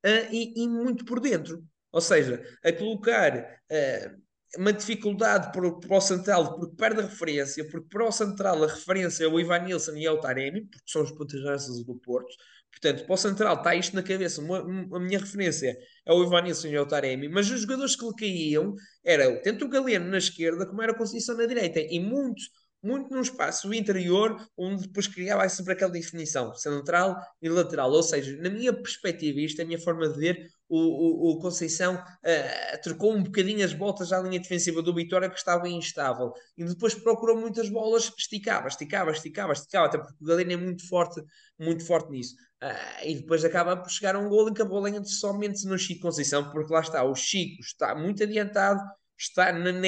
uh, 0.04 0.32
e, 0.32 0.64
e, 0.64 0.68
muito 0.68 1.04
por 1.04 1.20
dentro. 1.20 1.62
Ou 1.92 2.00
seja, 2.00 2.42
a 2.64 2.72
colocar 2.72 3.36
uh, 3.38 4.22
uma 4.56 4.72
dificuldade 4.72 5.52
para, 5.52 5.70
para 5.70 5.96
o 5.96 6.00
central 6.00 6.58
porque 6.58 6.76
perde 6.76 7.00
a 7.00 7.04
referência, 7.04 7.68
porque 7.68 7.88
para 7.88 8.06
o 8.06 8.12
central 8.12 8.62
a 8.64 8.66
referência 8.66 9.24
é 9.24 9.28
o 9.28 9.38
Ivan 9.38 9.60
Nilsson 9.60 9.96
e 9.96 10.06
é 10.06 10.10
o 10.10 10.20
Taremi, 10.20 10.62
porque 10.62 10.90
são 10.90 11.02
os 11.02 11.12
pontas 11.12 11.66
do 11.84 11.94
Porto. 11.96 12.34
Portanto, 12.70 13.04
para 13.06 13.14
o 13.14 13.16
central 13.16 13.56
está 13.56 13.74
isto 13.74 13.96
na 13.96 14.02
cabeça. 14.02 14.40
Uma, 14.40 14.58
a 14.96 15.00
minha 15.00 15.18
referência 15.18 15.76
é 16.06 16.12
o 16.12 16.22
Ivanilson 16.22 16.68
e 16.68 16.78
o 16.78 16.86
Taremi, 16.86 17.28
mas 17.28 17.50
os 17.50 17.62
jogadores 17.62 17.96
que 17.96 18.06
lhe 18.06 18.14
caíam 18.14 18.74
era 19.04 19.42
tanto 19.42 19.64
o 19.64 19.68
Galeno 19.68 20.08
na 20.10 20.18
esquerda 20.18 20.66
como 20.66 20.82
era 20.82 20.92
a 20.92 20.96
Conceição 20.96 21.36
na 21.36 21.46
direita. 21.46 21.80
E 21.80 21.98
muito, 21.98 22.42
muito 22.82 23.12
num 23.12 23.20
espaço 23.20 23.72
interior, 23.74 24.36
onde 24.56 24.86
depois 24.86 25.06
criava 25.06 25.48
sempre 25.48 25.72
aquela 25.72 25.90
definição 25.90 26.54
central 26.54 27.16
e 27.42 27.48
lateral. 27.48 27.90
Ou 27.90 28.02
seja, 28.02 28.36
na 28.40 28.50
minha 28.50 28.72
perspectiva, 28.72 29.40
isto 29.40 29.60
é 29.60 29.64
a 29.64 29.66
minha 29.66 29.80
forma 29.80 30.08
de 30.08 30.18
ver, 30.18 30.50
o, 30.68 30.78
o, 30.78 31.30
o 31.30 31.38
Conceição 31.38 31.94
uh, 31.94 32.82
trocou 32.82 33.14
um 33.14 33.22
bocadinho 33.22 33.64
as 33.64 33.72
voltas 33.72 34.12
à 34.12 34.20
linha 34.20 34.38
defensiva 34.38 34.82
do 34.82 34.94
Vitória, 34.94 35.30
que 35.30 35.38
estava 35.38 35.68
instável. 35.68 36.32
E 36.56 36.64
depois 36.64 36.94
procurou 36.94 37.40
muitas 37.40 37.68
bolas, 37.70 38.12
esticava, 38.16 38.68
esticava, 38.68 39.10
esticava, 39.10 39.52
esticava, 39.52 39.86
até 39.86 39.98
porque 39.98 40.14
o 40.20 40.26
Galeno 40.26 40.52
é 40.52 40.56
muito 40.56 40.86
forte, 40.86 41.22
muito 41.58 41.84
forte 41.86 42.10
nisso. 42.10 42.34
Uh, 42.62 43.04
e 43.04 43.14
depois 43.14 43.44
acaba 43.44 43.76
por 43.76 43.90
chegar 43.90 44.14
a 44.14 44.18
um 44.18 44.28
gol 44.28 44.48
em 44.48 44.54
que 44.54 44.62
a 44.62 44.64
bola 44.64 44.90
entra 44.90 45.04
somente 45.04 45.64
no 45.66 45.78
Chico 45.78 46.02
Conceição, 46.02 46.50
porque 46.50 46.72
lá 46.72 46.80
está, 46.80 47.02
o 47.02 47.14
Chico 47.14 47.60
está 47.60 47.94
muito 47.94 48.22
adiantado, 48.22 48.80
está 49.18 49.52
na, 49.52 49.72
na, 49.72 49.80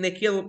naquele. 0.00 0.48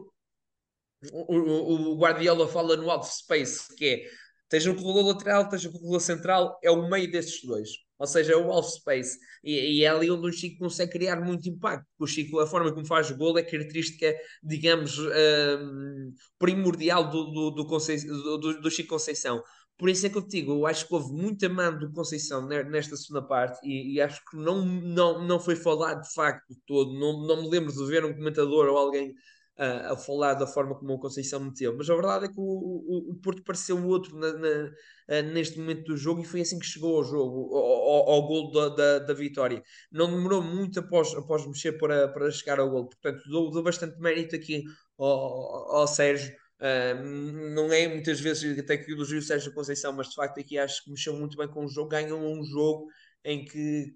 O, 1.11 1.93
o, 1.93 1.97
Guardiola 1.97 2.47
fala 2.47 2.75
no 2.77 2.89
out 2.89 3.07
space, 3.07 3.75
que 3.75 3.85
é 3.85 4.05
esteja 4.43 4.71
no 4.71 4.81
corredor 4.81 5.13
lateral, 5.13 5.43
esteja 5.43 5.69
no 5.69 5.79
corredor 5.79 6.01
central, 6.01 6.59
é 6.63 6.71
o 6.71 6.87
meio 6.89 7.11
destes 7.11 7.45
dois. 7.45 7.69
Ou 7.97 8.07
seja, 8.07 8.33
é 8.33 8.35
o 8.35 8.49
off 8.49 8.69
space. 8.73 9.17
E, 9.43 9.77
e, 9.77 9.83
é 9.83 9.87
ali 9.87 10.11
onde 10.11 10.27
o 10.27 10.31
Chico 10.31 10.59
consegue 10.59 10.91
criar 10.91 11.21
muito 11.21 11.47
impacto. 11.47 11.85
O 11.97 12.05
Chico, 12.05 12.39
a 12.39 12.47
forma 12.47 12.73
como 12.73 12.85
faz 12.85 13.09
o 13.09 13.17
gol 13.17 13.37
é 13.37 13.43
característica, 13.43 14.13
digamos, 14.43 14.99
um, 14.99 16.13
primordial 16.37 17.09
do, 17.09 17.31
do, 17.31 17.51
do, 17.51 18.37
do, 18.37 18.61
do 18.61 18.71
Chico 18.71 18.89
Conceição. 18.89 19.41
Por 19.77 19.89
isso 19.89 20.05
é 20.05 20.09
que 20.09 20.17
eu 20.17 20.21
te 20.21 20.39
digo, 20.39 20.53
eu 20.53 20.65
acho 20.65 20.87
que 20.87 20.93
houve 20.93 21.11
muita 21.13 21.49
mão 21.49 21.77
do 21.77 21.91
Conceição 21.91 22.47
nesta 22.47 22.95
segunda 22.95 23.25
parte 23.25 23.59
e, 23.67 23.95
e, 23.95 24.01
acho 24.01 24.21
que 24.29 24.37
não, 24.37 24.65
não, 24.65 25.25
não 25.25 25.39
foi 25.39 25.55
falado 25.55 26.01
de 26.01 26.13
facto 26.13 26.55
todo. 26.65 26.97
Não, 26.97 27.25
não 27.25 27.43
me 27.43 27.49
lembro 27.49 27.73
de 27.73 27.85
ver 27.85 28.05
um 28.05 28.13
comentador 28.13 28.67
ou 28.67 28.77
alguém 28.77 29.13
uh, 29.59 29.93
a 29.93 29.97
falar 29.97 30.33
da 30.35 30.47
forma 30.47 30.75
como 30.75 30.93
o 30.93 30.99
Conceição 30.99 31.39
meteu. 31.39 31.75
Mas 31.75 31.89
a 31.89 31.95
verdade 31.95 32.25
é 32.25 32.27
que 32.27 32.39
o, 32.39 32.43
o, 32.43 33.11
o 33.11 33.15
Porto 33.15 33.43
pareceu 33.43 33.83
outro 33.85 34.17
na, 34.17 34.33
na, 34.33 34.71
uh, 35.09 35.23
neste 35.33 35.59
momento 35.59 35.83
do 35.83 35.97
jogo 35.97 36.21
e 36.21 36.25
foi 36.25 36.41
assim 36.41 36.59
que 36.59 36.65
chegou 36.65 36.97
ao 36.97 37.03
jogo, 37.03 37.55
ao, 37.55 38.09
ao, 38.09 38.27
gol 38.27 38.51
da, 38.51 38.69
da, 38.69 38.99
da, 38.99 39.13
vitória. 39.13 39.63
Não 39.91 40.09
demorou 40.09 40.41
muito 40.41 40.79
após, 40.79 41.13
após 41.13 41.45
mexer 41.45 41.73
para, 41.73 42.07
para 42.09 42.31
chegar 42.31 42.59
ao 42.59 42.69
gol. 42.69 42.87
Portanto, 42.87 43.21
dou, 43.29 43.51
dou 43.51 43.63
bastante 43.63 43.99
mérito 43.99 44.35
aqui 44.35 44.63
ao, 44.97 45.75
ao 45.75 45.87
Sérgio 45.87 46.33
Uh, 46.57 47.51
não 47.53 47.71
é 47.73 47.85
muitas 47.87 48.19
vezes 48.19 48.57
até 48.57 48.77
que 48.77 48.91
elogio 48.91 49.19
o 49.19 49.21
Sérgio 49.21 49.53
Conceição, 49.53 49.91
mas 49.91 50.07
de 50.09 50.15
facto 50.15 50.39
aqui 50.39 50.57
acho 50.57 50.83
que 50.83 50.89
mexeu 50.89 51.13
muito 51.13 51.37
bem 51.37 51.47
com 51.47 51.65
o 51.65 51.67
jogo. 51.67 51.89
Ganham 51.89 52.17
um 52.17 52.43
jogo 52.43 52.87
em 53.23 53.43
que 53.43 53.93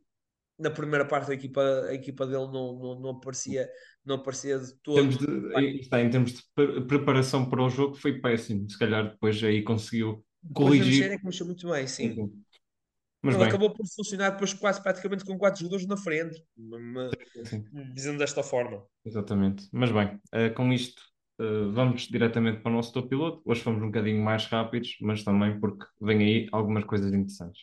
na 0.58 0.70
primeira 0.70 1.06
parte 1.06 1.32
a 1.32 1.34
equipa, 1.34 1.62
a 1.88 1.94
equipa 1.94 2.26
dele 2.28 2.48
não, 2.48 2.78
não, 2.78 3.00
não, 3.00 3.10
aparecia, 3.12 3.70
não 4.06 4.16
aparecia 4.16 4.58
de 4.60 4.74
todo. 4.82 5.00
Em 5.00 5.10
termos 5.10 5.18
de, 5.18 5.80
está, 5.80 6.02
em 6.02 6.10
termos 6.10 6.32
de 6.34 6.42
preparação 6.88 7.50
para 7.50 7.64
o 7.64 7.70
jogo 7.70 7.96
foi 7.96 8.20
péssimo. 8.20 8.70
Se 8.70 8.78
calhar 8.78 9.12
depois 9.12 9.44
aí 9.44 9.62
conseguiu 9.64 10.26
corrigir. 10.54 11.04
Depois 11.04 11.12
é 11.12 11.18
que 11.18 11.26
mexeu 11.26 11.46
muito 11.46 11.70
bem, 11.70 11.88
sim. 11.88 12.16
sim. 12.16 12.44
Mas 13.22 13.36
Ele 13.36 13.44
acabou 13.44 13.74
por 13.74 13.86
funcionar 13.86 14.30
depois 14.30 14.54
quase 14.54 14.82
praticamente 14.82 15.26
com 15.26 15.38
quatro 15.38 15.60
jogadores 15.60 15.86
na 15.86 15.98
frente, 15.98 16.42
dizendo 17.94 18.18
desta 18.18 18.42
forma. 18.42 18.86
Exatamente. 19.06 19.68
Mas 19.74 19.92
bem, 19.92 20.16
uh, 20.34 20.54
com 20.56 20.72
isto 20.72 21.02
Uh, 21.42 21.72
vamos 21.72 22.02
diretamente 22.10 22.60
para 22.60 22.70
o 22.70 22.76
nosso 22.76 22.92
top 22.92 23.08
piloto. 23.08 23.42
Hoje 23.46 23.62
fomos 23.62 23.82
um 23.82 23.86
bocadinho 23.86 24.22
mais 24.22 24.46
rápidos, 24.48 24.98
mas 25.00 25.24
também 25.24 25.58
porque 25.58 25.86
vem 26.02 26.20
aí 26.20 26.50
algumas 26.52 26.84
coisas 26.84 27.14
interessantes. 27.14 27.62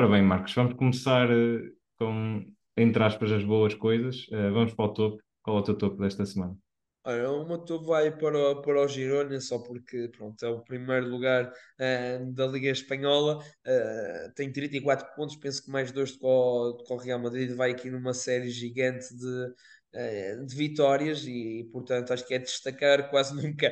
Ora 0.00 0.08
bem, 0.08 0.22
Marcos, 0.22 0.54
vamos 0.54 0.72
começar 0.72 1.30
uh, 1.30 1.76
com, 1.98 2.42
entre 2.74 3.04
aspas, 3.04 3.30
as 3.32 3.44
boas 3.44 3.74
coisas. 3.74 4.26
Uh, 4.28 4.50
vamos 4.50 4.72
para 4.72 4.86
o 4.86 4.94
topo. 4.94 5.22
Qual 5.42 5.58
é 5.58 5.60
o 5.60 5.62
teu 5.62 5.76
topo 5.76 6.00
desta 6.00 6.24
semana? 6.24 6.56
Olha, 7.04 7.30
o 7.30 7.46
meu 7.46 7.82
vai 7.82 8.10
para 8.10 8.38
o, 8.38 8.62
para 8.62 8.80
o 8.80 8.88
Girona 8.88 9.38
só 9.42 9.58
porque 9.58 10.08
pronto, 10.08 10.42
é 10.42 10.48
o 10.48 10.60
primeiro 10.60 11.06
lugar 11.06 11.52
uh, 11.52 12.32
da 12.32 12.46
Liga 12.46 12.70
Espanhola, 12.70 13.40
uh, 13.40 14.34
tem 14.34 14.50
34 14.50 15.14
pontos, 15.14 15.36
penso 15.36 15.62
que 15.62 15.70
mais 15.70 15.92
dois 15.92 16.12
do 16.12 16.82
que 16.82 16.92
o, 16.94 16.96
Real 16.96 17.18
Madrid, 17.18 17.54
vai 17.54 17.72
aqui 17.72 17.90
numa 17.90 18.14
série 18.14 18.48
gigante 18.48 19.14
de, 19.14 19.26
uh, 19.26 20.46
de 20.46 20.56
vitórias 20.56 21.26
e, 21.26 21.68
portanto 21.70 22.10
acho 22.14 22.26
que 22.26 22.32
é 22.32 22.38
destacar, 22.38 23.10
quase 23.10 23.34
nunca 23.36 23.70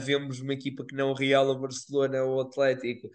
vemos 0.00 0.40
uma 0.40 0.54
equipa 0.54 0.86
que 0.86 0.94
não 0.94 1.10
o 1.10 1.14
Real, 1.14 1.50
o 1.50 1.58
Barcelona 1.58 2.22
ou 2.22 2.36
o 2.36 2.40
Atlético 2.40 3.10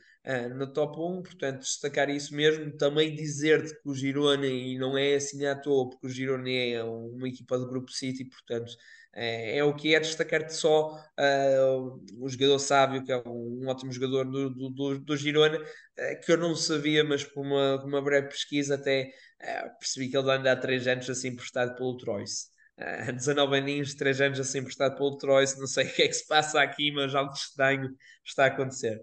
no 0.56 0.72
top 0.72 1.00
1, 1.00 1.24
portanto 1.24 1.60
destacar 1.62 2.10
isso 2.10 2.36
mesmo, 2.36 2.72
também 2.78 3.16
dizer-te 3.16 3.74
que 3.82 3.90
o 3.90 3.96
Girona, 3.96 4.46
e 4.46 4.78
não 4.78 4.98
é 4.98 5.16
assim 5.16 5.46
à 5.46 5.56
toa, 5.56 5.90
porque 5.90 6.08
o 6.08 6.10
Girona 6.10 6.50
é 6.50 6.84
uma 6.84 7.28
equipa 7.28 7.58
do 7.58 7.68
Grupo 7.68 7.92
City, 7.92 8.26
portanto 8.26 8.72
é, 9.14 9.58
é 9.58 9.64
o 9.64 9.76
que 9.76 9.94
é 9.94 10.00
destacar-te 10.00 10.54
só 10.54 10.96
uh, 10.96 12.02
o 12.18 12.30
jogador 12.30 12.60
Sábio, 12.60 13.04
que 13.04 13.12
é 13.12 13.18
um, 13.28 13.68
ótimo 13.68 13.92
jogador 13.92 14.26
do, 14.26 14.50
do, 14.50 15.00
do 15.00 15.18
Girona, 15.18 15.60
uh, 15.60 16.22
que 16.26 16.32
eu 16.32 16.38
não 16.38 16.56
sabia, 16.56 17.04
mas 17.04 17.24
com 17.24 17.42
uma, 17.42 17.84
uma 17.84 18.02
breve 18.02 18.30
pesquisa 18.30 18.76
até 18.76 19.12
uh, 19.42 19.80
percebi 19.80 20.10
que 20.10 20.18
ele 20.18 20.32
anda 20.32 20.52
há 20.52 20.56
3 20.56 20.88
anos 20.88 21.10
assim 21.10 21.30
emprestado 21.30 21.76
pelo 21.76 21.98
Troyes. 21.98 22.52
Uh, 22.80 23.12
19 23.12 23.58
aninhos, 23.58 23.94
3 23.96 24.22
anos 24.22 24.40
assim 24.40 24.60
emprestado 24.60 24.96
pelo 24.96 25.18
Troyes, 25.18 25.58
não 25.58 25.68
sei 25.68 25.88
o 25.88 25.94
que 25.94 26.04
é 26.04 26.08
que 26.08 26.14
se 26.14 26.28
passa 26.28 26.62
aqui, 26.62 26.92
mas 26.92 27.14
algo 27.14 27.34
estranho 27.34 27.94
está 28.24 28.46
a 28.46 28.48
acontecer. 28.48 29.02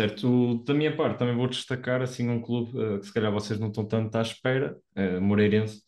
Certo, 0.00 0.62
da 0.64 0.72
minha 0.72 0.96
parte 0.96 1.18
também 1.18 1.36
vou 1.36 1.46
destacar 1.46 2.00
assim 2.00 2.28
um 2.28 2.40
clube 2.40 2.72
que 3.00 3.06
se 3.06 3.12
calhar 3.12 3.30
vocês 3.30 3.58
não 3.58 3.68
estão 3.68 3.84
tanto 3.84 4.16
à 4.16 4.22
espera, 4.22 4.78
Moreirense, 5.20 5.82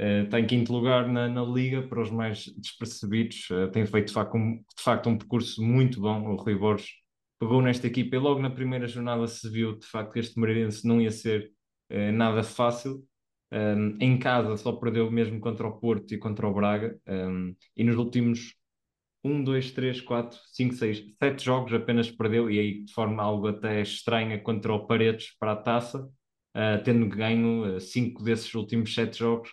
Uh, 0.00 0.24
está 0.24 0.40
em 0.40 0.46
quinto 0.46 0.72
lugar 0.72 1.06
na, 1.08 1.28
na 1.28 1.42
Liga, 1.44 1.82
para 1.82 2.00
os 2.02 2.10
mais 2.10 2.46
despercebidos. 2.56 3.48
Uh, 3.50 3.70
tem 3.70 3.86
feito 3.86 4.08
de 4.08 4.12
facto, 4.12 4.36
um, 4.36 4.56
de 4.56 4.82
facto 4.82 5.08
um 5.08 5.16
percurso 5.16 5.62
muito 5.62 6.00
bom. 6.00 6.32
O 6.32 6.36
Rui 6.36 6.56
Borges 6.56 6.90
pegou 7.38 7.62
nesta 7.62 7.86
equipa 7.86 8.16
e 8.16 8.18
logo 8.18 8.40
na 8.40 8.50
primeira 8.50 8.88
jornada 8.88 9.26
se 9.28 9.48
viu 9.48 9.78
de 9.78 9.86
facto 9.86 10.12
que 10.12 10.18
este 10.18 10.38
Moreirense 10.38 10.86
não 10.86 11.00
ia 11.00 11.10
ser 11.12 11.52
uh, 11.92 12.12
nada 12.12 12.42
fácil. 12.42 13.04
Um, 13.52 13.96
em 14.00 14.18
casa 14.18 14.56
só 14.56 14.72
perdeu 14.72 15.08
mesmo 15.12 15.38
contra 15.38 15.64
o 15.68 15.78
Porto 15.78 16.12
e 16.12 16.18
contra 16.18 16.48
o 16.48 16.52
Braga. 16.52 16.98
Um, 17.06 17.54
e 17.76 17.84
nos 17.84 17.96
últimos 17.96 18.56
1, 19.24 19.42
2, 19.42 19.70
3, 19.72 20.00
4, 20.02 20.38
5, 20.52 20.74
6, 20.74 21.04
7 21.22 21.44
jogos 21.44 21.72
apenas 21.72 22.10
perdeu, 22.10 22.50
e 22.50 22.58
aí 22.58 22.84
de 22.84 22.92
forma 22.92 23.22
algo 23.22 23.48
até 23.48 23.80
estranha 23.80 24.38
contra 24.38 24.72
o 24.72 24.86
Paredes 24.86 25.36
para 25.38 25.52
a 25.52 25.56
taça, 25.56 26.08
tendo 26.84 27.08
ganho 27.08 27.80
5 27.80 28.22
desses 28.22 28.54
últimos 28.54 28.94
7 28.94 29.18
jogos 29.18 29.50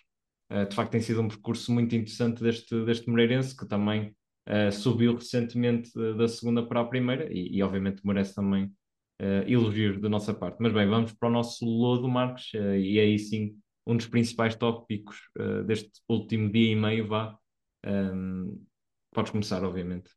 eh, 0.51 0.65
de 0.65 0.75
facto 0.75 0.91
tem 0.91 1.01
sido 1.01 1.21
um 1.21 1.29
percurso 1.29 1.71
muito 1.71 1.95
interessante 1.95 2.43
deste, 2.43 2.84
deste 2.84 3.10
Moreirense, 3.10 3.55
que 3.55 3.65
também 3.65 4.13
uh, 4.49 4.71
subiu 4.71 5.15
recentemente 5.15 5.89
da 6.17 6.27
segunda 6.27 6.65
para 6.67 6.81
a 6.81 6.86
primeira 6.86 7.31
e, 7.31 7.55
e 7.55 7.63
obviamente 7.63 8.05
merece 8.05 8.36
também 8.36 8.65
uh, 8.65 9.47
elogios 9.47 10.01
da 10.01 10.10
nossa 10.10 10.34
parte. 10.34 10.57
Mas 10.60 10.73
bem, 10.73 10.86
vamos 10.88 11.13
para 11.13 11.29
o 11.29 11.31
nosso 11.31 11.63
lodo, 11.63 12.10
Marcos, 12.10 12.51
uh, 12.53 12.75
e 12.75 12.99
aí 12.99 13.17
sim 13.17 13.55
um 13.88 13.95
dos 13.95 14.07
principais 14.07 14.55
tópicos 14.55 15.17
deste 15.65 15.89
último 16.07 16.51
dia 16.51 16.71
e 16.71 16.75
meio, 16.75 17.07
vá. 17.07 17.36
Um, 17.84 18.63
podes 19.12 19.32
começar, 19.32 19.63
obviamente. 19.63 20.10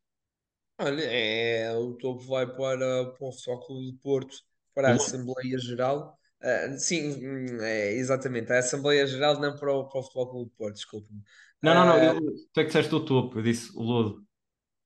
Olha, 0.77 1.03
é, 1.03 1.73
o 1.77 1.93
topo 1.93 2.23
vai 2.25 2.45
para, 2.45 3.05
para 3.11 3.27
o 3.27 3.31
Futebol 3.31 3.65
Clube 3.65 3.91
de 3.91 3.97
Porto, 3.99 4.35
para 4.73 4.89
a 4.89 4.93
Assembleia 4.93 5.57
Geral. 5.57 6.17
Uh, 6.41 6.77
sim, 6.77 7.13
hum, 7.25 7.61
é, 7.61 7.93
exatamente. 7.93 8.51
A 8.51 8.59
Assembleia 8.59 9.07
Geral 9.07 9.39
não 9.39 9.55
para 9.55 9.73
o, 9.73 9.87
para 9.87 9.99
o 9.99 10.03
Futebol 10.03 10.29
Clube 10.29 10.49
do 10.51 10.55
Porto, 10.57 10.75
desculpe-me. 10.75 11.21
Não, 11.61 11.73
não, 11.73 11.85
não. 11.85 12.03
Eu, 12.03 12.21
tu 12.53 12.59
é 12.59 12.63
que 12.63 12.67
disseste 12.67 12.93
o 12.93 12.99
topo, 12.99 13.39
eu 13.39 13.43
disse 13.43 13.71
o 13.75 13.81
lodo. 13.81 14.25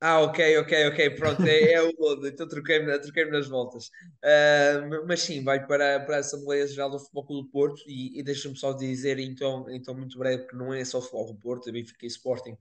Ah, 0.01 0.21
ok, 0.21 0.57
ok, 0.59 0.87
ok. 0.87 1.09
Pronto, 1.09 1.41
é, 1.41 1.73
é 1.73 1.81
o 1.83 1.91
lodo. 1.99 2.25
Então 2.25 2.47
troquei-me 2.47 2.97
troquei 2.99 3.25
nas 3.25 3.47
voltas. 3.49 3.87
Uh, 4.23 5.05
mas 5.05 5.19
sim, 5.21 5.43
vai 5.43 5.65
para, 5.65 5.99
para 5.99 6.17
a 6.17 6.19
Assembleia 6.19 6.65
Geral 6.67 6.89
do 6.89 6.99
Futebol 6.99 7.25
Clube 7.25 7.47
do 7.47 7.51
Porto 7.51 7.81
e, 7.85 8.17
e 8.17 8.23
deixa-me 8.23 8.55
só 8.55 8.71
dizer, 8.71 9.19
então, 9.19 9.65
então, 9.69 9.93
muito 9.93 10.17
breve, 10.17 10.47
que 10.47 10.55
não 10.55 10.73
é 10.73 10.85
só 10.85 10.99
o 10.99 11.01
Futebol 11.01 11.33
do 11.33 11.39
Porto, 11.39 11.65
também 11.65 11.83
fiquei 11.83 12.07
Sporting 12.07 12.55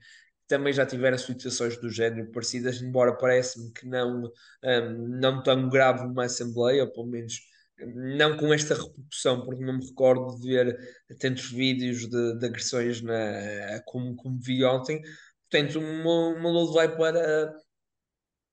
também 0.49 0.73
já 0.73 0.87
tiveram 0.87 1.19
situações 1.19 1.79
do 1.79 1.91
género 1.91 2.31
parecidas, 2.33 2.83
embora 2.83 3.17
parece-me 3.17 3.71
que 3.73 3.87
não, 3.87 4.25
um, 4.65 5.19
não 5.21 5.43
tão 5.43 5.69
grave 5.69 6.05
uma 6.05 6.25
Assembleia, 6.25 6.85
ou 6.85 6.93
pelo 6.93 7.07
menos 7.07 7.39
não 7.95 8.37
com 8.37 8.53
esta 8.53 8.75
repercussão, 8.75 9.45
porque 9.45 9.65
não 9.65 9.79
me 9.79 9.87
recordo 9.87 10.41
de 10.41 10.49
ver 10.49 10.79
tantos 11.21 11.51
vídeos 11.51 12.09
de, 12.09 12.39
de 12.39 12.47
agressões 12.47 13.01
na, 13.03 13.81
como, 13.87 14.17
como 14.17 14.39
vi 14.41 14.65
ontem. 14.65 15.01
Portanto, 15.51 15.79
o 15.79 16.41
meu, 16.41 16.73
vai 16.73 16.95
para, 16.97 17.55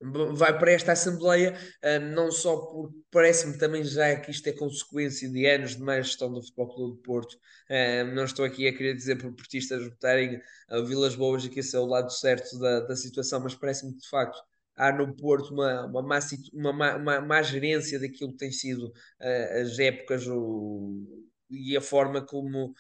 vai 0.01 0.57
para 0.57 0.71
esta 0.71 0.91
Assembleia, 0.91 1.57
ah, 1.81 1.99
não 1.99 2.31
só 2.31 2.57
porque 2.57 2.95
parece-me 3.11 3.57
também 3.57 3.83
já 3.83 4.15
que 4.19 4.31
isto 4.31 4.47
é 4.47 4.53
consequência 4.53 5.29
de 5.29 5.45
anos 5.45 5.75
de 5.75 5.81
má 5.81 5.99
gestão 6.01 6.31
do 6.31 6.41
Futebol 6.41 6.75
Clube 6.75 6.97
do 6.97 7.01
Porto. 7.01 7.37
Ah, 7.69 8.03
não 8.03 8.25
estou 8.25 8.45
aqui 8.45 8.67
a 8.67 8.75
querer 8.75 8.95
dizer 8.95 9.17
por 9.17 9.33
portistas 9.33 9.83
votarem 9.83 10.39
a 10.69 10.81
Vilas 10.81 11.15
Boas 11.15 11.45
e 11.45 11.49
que 11.49 11.59
esse 11.59 11.75
é 11.75 11.79
o 11.79 11.85
lado 11.85 12.11
certo 12.11 12.57
da, 12.59 12.81
da 12.81 12.95
situação, 12.95 13.39
mas 13.39 13.55
parece-me 13.55 13.93
que 13.93 13.99
de 13.99 14.09
facto 14.09 14.37
há 14.75 14.91
no 14.91 15.15
Porto 15.15 15.53
uma, 15.53 15.85
uma, 15.85 16.01
má, 16.01 16.19
uma, 16.53 16.95
uma 16.97 17.21
má 17.21 17.41
gerência 17.41 17.99
daquilo 17.99 18.31
que 18.31 18.37
tem 18.37 18.51
sido 18.51 18.87
uh, 18.87 19.61
as 19.61 19.79
épocas 19.79 20.27
o, 20.27 21.23
e 21.49 21.77
a 21.77 21.81
forma 21.81 22.21
como, 22.25 22.73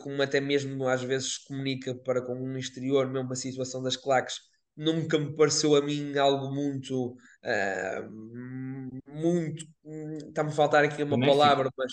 como 0.00 0.22
até 0.22 0.40
mesmo 0.40 0.88
às 0.88 1.02
vezes 1.02 1.34
se 1.34 1.46
comunica 1.46 1.94
para 1.94 2.22
com 2.22 2.34
um 2.34 2.56
exterior, 2.56 3.06
mesmo 3.10 3.32
a 3.32 3.36
situação 3.36 3.82
das 3.82 3.96
claques 3.96 4.51
nunca 4.76 5.18
me 5.18 5.34
pareceu 5.34 5.76
a 5.76 5.82
mim 5.82 6.16
algo 6.16 6.52
muito, 6.52 7.12
uh, 7.12 8.10
muito, 9.06 9.64
está-me 10.28 10.50
a 10.50 10.54
faltar 10.54 10.84
aqui 10.84 11.02
uma 11.02 11.18
palavra, 11.18 11.70
mas 11.76 11.92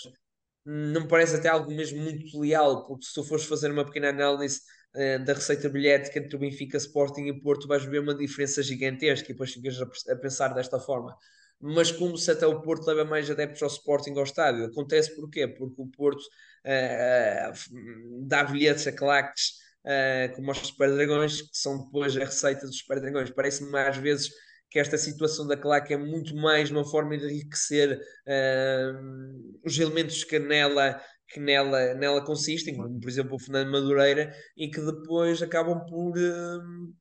não 0.64 1.02
me 1.02 1.08
parece 1.08 1.36
até 1.36 1.48
algo 1.48 1.70
mesmo 1.70 2.02
muito 2.02 2.38
leal, 2.38 2.86
porque 2.86 3.06
se 3.06 3.14
tu 3.14 3.24
fores 3.24 3.44
fazer 3.44 3.70
uma 3.70 3.84
pequena 3.84 4.10
análise 4.10 4.60
uh, 4.94 5.24
da 5.24 5.34
receita 5.34 5.68
bilhética 5.68 6.18
entre 6.18 6.36
o 6.36 6.38
Benfica, 6.38 6.76
Sporting 6.76 7.26
e 7.26 7.40
Porto, 7.40 7.68
vais 7.68 7.84
ver 7.84 8.00
uma 8.00 8.14
diferença 8.14 8.62
gigantesca 8.62 9.26
e 9.26 9.32
depois 9.32 9.52
ficas 9.52 9.80
a, 9.80 10.12
a 10.12 10.16
pensar 10.16 10.48
desta 10.48 10.78
forma. 10.78 11.16
Mas 11.62 11.92
como 11.92 12.16
se 12.16 12.30
até 12.30 12.46
o 12.46 12.62
Porto 12.62 12.86
leva 12.86 13.04
mais 13.04 13.30
adeptos 13.30 13.62
ao 13.62 13.68
Sporting 13.68 14.16
ao 14.16 14.24
estádio, 14.24 14.64
acontece 14.64 15.14
porquê? 15.14 15.46
Porque 15.46 15.82
o 15.82 15.86
Porto 15.86 16.22
uh, 16.22 18.26
dá 18.26 18.44
bilhetes 18.44 18.86
a 18.86 18.92
claques 18.92 19.58
uh, 19.84 20.34
como 20.34 20.50
os 20.50 20.58
Super 20.58 20.92
Dragões, 20.94 21.42
que 21.42 21.56
são 21.56 21.84
depois 21.84 22.16
a 22.16 22.20
receita 22.20 22.66
dos 22.66 22.78
Super 22.78 23.00
Dragões. 23.00 23.30
Parece-me 23.30 23.78
às 23.78 23.96
vezes 23.96 24.30
que 24.70 24.78
esta 24.78 24.96
situação 24.96 25.46
da 25.46 25.56
claque 25.56 25.92
é 25.92 25.96
muito 25.96 26.34
mais 26.36 26.70
uma 26.70 26.84
forma 26.88 27.18
de 27.18 27.26
enriquecer 27.26 27.98
uh, 27.98 29.60
os 29.64 29.78
elementos 29.78 30.22
que 30.22 30.38
nela, 30.38 31.00
que 31.28 31.40
nela, 31.40 31.94
nela 31.94 32.24
consistem, 32.24 32.76
como 32.76 33.00
por 33.00 33.08
exemplo 33.08 33.34
o 33.34 33.40
Fernando 33.40 33.72
Madureira, 33.72 34.32
e 34.56 34.70
que 34.70 34.80
depois 34.80 35.42
acabam 35.42 35.84
por 35.86 36.16
uh, 36.16 36.94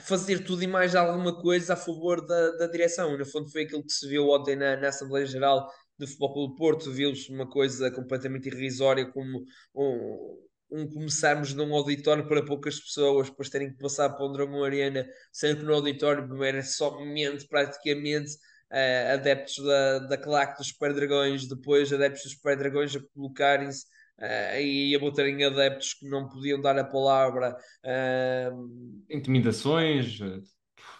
fazer 0.00 0.44
tudo 0.44 0.62
e 0.62 0.66
mais 0.66 0.94
alguma 0.94 1.38
coisa 1.40 1.74
a 1.74 1.76
favor 1.76 2.24
da, 2.26 2.52
da 2.52 2.66
direção. 2.66 3.14
E, 3.14 3.18
no 3.18 3.26
fundo 3.26 3.50
foi 3.50 3.64
aquilo 3.64 3.84
que 3.84 3.92
se 3.92 4.08
viu 4.08 4.28
ontem 4.28 4.56
na, 4.56 4.76
na 4.76 4.88
Assembleia 4.88 5.26
Geral 5.26 5.70
do 5.98 6.06
Futebol 6.06 6.48
do 6.48 6.54
Porto, 6.56 6.92
viu-se 6.92 7.32
uma 7.32 7.48
coisa 7.48 7.90
completamente 7.90 8.48
irrisória 8.48 9.10
como 9.12 9.44
um, 9.74 10.45
um 10.70 10.88
começarmos 10.88 11.54
num 11.54 11.74
auditório 11.74 12.26
para 12.26 12.44
poucas 12.44 12.80
pessoas, 12.80 13.30
depois 13.30 13.48
terem 13.48 13.70
que 13.70 13.78
passar 13.78 14.10
para 14.10 14.24
o 14.24 14.32
Dragão 14.32 14.64
Arena, 14.64 15.06
sendo 15.32 15.60
que 15.60 15.64
no 15.64 15.74
auditório 15.74 16.42
era 16.42 16.62
somente 16.62 17.46
praticamente 17.46 18.32
uh, 18.72 19.14
adeptos 19.14 19.64
da, 19.64 19.98
da 20.00 20.16
claque 20.16 20.58
dos 20.58 20.68
Super 20.68 20.92
Dragões, 20.92 21.46
depois 21.46 21.92
adeptos 21.92 22.22
dos 22.24 22.32
Super 22.32 22.56
Dragões 22.56 22.96
a 22.96 23.00
colocarem-se 23.14 23.84
uh, 24.18 24.60
e 24.60 24.94
a 24.94 24.98
botarem 24.98 25.44
adeptos 25.44 25.94
que 25.94 26.08
não 26.08 26.28
podiam 26.28 26.60
dar 26.60 26.78
a 26.78 26.84
palavra. 26.84 27.56
Uh, 27.84 29.04
Intimidações, 29.08 30.18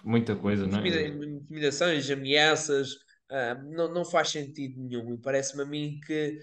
muita 0.05 0.37
coisa, 0.37 0.65
intimida 0.65 1.09
não 1.09 1.23
é? 1.23 1.27
Intimidações, 1.27 2.11
ameaças. 2.11 2.91
Não, 3.71 3.93
não 3.93 4.05
faz 4.05 4.29
sentido 4.29 4.81
nenhum 4.81 5.13
e 5.15 5.19
parece-me 5.19 5.65
a 5.65 5.67
mim 5.67 5.99
que 6.07 6.39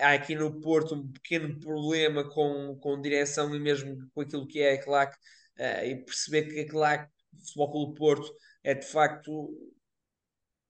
há 0.00 0.12
aqui 0.12 0.34
no 0.34 0.60
Porto 0.60 0.94
um 0.94 1.12
pequeno 1.12 1.58
problema 1.58 2.28
com, 2.28 2.76
com 2.80 3.00
direção 3.00 3.54
e 3.54 3.58
mesmo 3.58 3.96
com 4.12 4.20
aquilo 4.20 4.46
que 4.46 4.60
é 4.60 4.74
a 4.74 4.82
CLAC 4.82 5.16
uh, 5.58 5.84
e 5.84 5.96
perceber 6.04 6.44
que 6.44 6.60
a 6.60 6.68
CLAC, 6.68 7.10
Futebol 7.38 7.72
Clube 7.72 7.98
Porto, 7.98 8.34
é 8.62 8.74
de 8.74 8.86
facto 8.86 9.50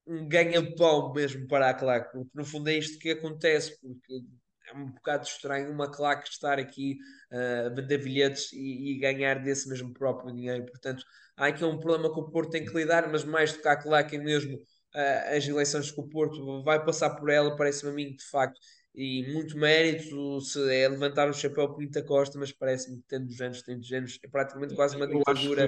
um 0.07 0.27
ganha-pão 0.27 1.13
mesmo 1.13 1.47
para 1.47 1.69
a 1.69 1.73
CLAC, 1.73 2.11
porque 2.11 2.29
no 2.33 2.45
fundo 2.45 2.69
é 2.69 2.77
isto 2.77 2.99
que 2.99 3.11
acontece, 3.11 3.79
porque 3.81 4.21
é 4.69 4.77
um 4.77 4.91
bocado 4.91 5.25
estranho 5.25 5.71
uma 5.71 5.91
CLAC 5.91 6.27
estar 6.27 6.59
aqui 6.59 6.97
uh, 7.31 7.67
a 7.67 7.69
vender 7.69 7.97
bilhetes 7.97 8.53
e, 8.53 8.91
e, 8.91 8.99
ganhar 8.99 9.41
desse 9.43 9.67
mesmo 9.67 9.93
próprio 9.93 10.33
dinheiro, 10.33 10.65
portanto 10.65 11.03
há 11.35 11.47
aqui 11.47 11.63
um 11.63 11.79
problema 11.79 12.13
que 12.13 12.19
o 12.19 12.29
Porto 12.29 12.51
tem 12.51 12.65
que 12.65 12.73
lidar, 12.73 13.09
mas 13.11 13.23
mais 13.23 13.53
do 13.53 13.61
que 13.61 13.67
a 13.67 13.75
CLAC 13.75 14.15
é 14.15 14.19
mesmo 14.19 14.59
uh, 14.95 15.35
as 15.35 15.47
eleições 15.47 15.91
que 15.91 15.99
o 15.99 16.07
Porto 16.07 16.63
vai 16.63 16.83
passar 16.83 17.11
por 17.11 17.29
ela, 17.29 17.55
parece-me 17.55 17.91
a 17.91 17.93
mim 17.93 18.15
de 18.15 18.25
facto, 18.25 18.59
e 18.95 19.27
muito 19.33 19.57
mérito 19.57 20.39
se 20.39 20.73
é 20.73 20.87
levantar 20.87 21.29
o 21.29 21.33
chapéu 21.33 21.75
Pinta 21.75 22.01
Costa, 22.01 22.39
mas 22.39 22.51
parece-me 22.51 22.97
que 22.97 23.07
tendo 23.07 23.29
géneros, 23.31 23.61
tendo 23.61 23.83
géneros, 23.83 24.17
é 24.23 24.27
praticamente 24.27 24.73
quase 24.73 24.95
uma 24.95 25.07
ditadura. 25.07 25.67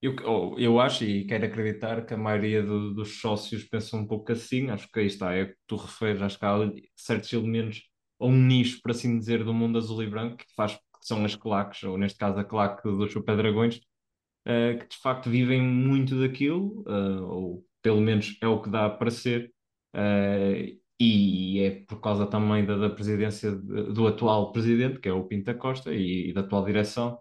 Eu, 0.00 0.14
oh, 0.24 0.56
eu 0.58 0.78
acho 0.78 1.04
e 1.04 1.24
quero 1.26 1.46
acreditar 1.46 2.04
que 2.04 2.14
a 2.14 2.16
maioria 2.16 2.62
do, 2.62 2.94
dos 2.94 3.18
sócios 3.18 3.64
pensam 3.64 4.00
um 4.00 4.06
pouco 4.06 4.30
assim. 4.30 4.70
Acho 4.70 4.88
que 4.92 5.00
aí 5.00 5.06
está, 5.06 5.34
é 5.34 5.46
que 5.46 5.56
tu 5.66 5.74
referes, 5.74 6.22
acho 6.22 6.38
que 6.38 6.44
há 6.44 6.72
certos 6.94 7.32
elementos, 7.32 7.82
ou 8.18 8.30
um 8.30 8.36
nicho, 8.36 8.80
por 8.80 8.92
assim 8.92 9.18
dizer, 9.18 9.42
do 9.42 9.52
mundo 9.52 9.78
azul 9.78 10.02
e 10.02 10.06
branco, 10.08 10.36
que 10.36 10.54
faz 10.54 10.74
que 10.74 10.80
são 11.00 11.24
as 11.24 11.34
claques, 11.34 11.82
ou 11.82 11.98
neste 11.98 12.18
caso 12.18 12.38
a 12.38 12.44
claque 12.44 12.82
dos 12.82 13.12
Super 13.12 13.36
Dragões, 13.36 13.78
uh, 14.46 14.78
que 14.78 14.88
de 14.88 14.96
facto 14.98 15.30
vivem 15.30 15.62
muito 15.62 16.20
daquilo, 16.20 16.84
uh, 16.86 17.24
ou 17.24 17.65
pelo 17.86 18.00
menos 18.00 18.36
é 18.42 18.48
o 18.48 18.60
que 18.60 18.68
dá 18.68 18.90
para 18.90 19.12
ser, 19.12 19.52
uh, 19.94 20.76
e 20.98 21.60
é 21.60 21.70
por 21.86 22.00
causa 22.00 22.26
também 22.26 22.66
da, 22.66 22.76
da 22.76 22.90
presidência 22.90 23.52
de, 23.52 23.92
do 23.92 24.08
atual 24.08 24.50
presidente, 24.50 24.98
que 24.98 25.08
é 25.08 25.12
o 25.12 25.22
Pinta 25.22 25.54
Costa, 25.54 25.94
e, 25.94 26.30
e 26.30 26.32
da 26.32 26.40
atual 26.40 26.64
direção. 26.64 27.16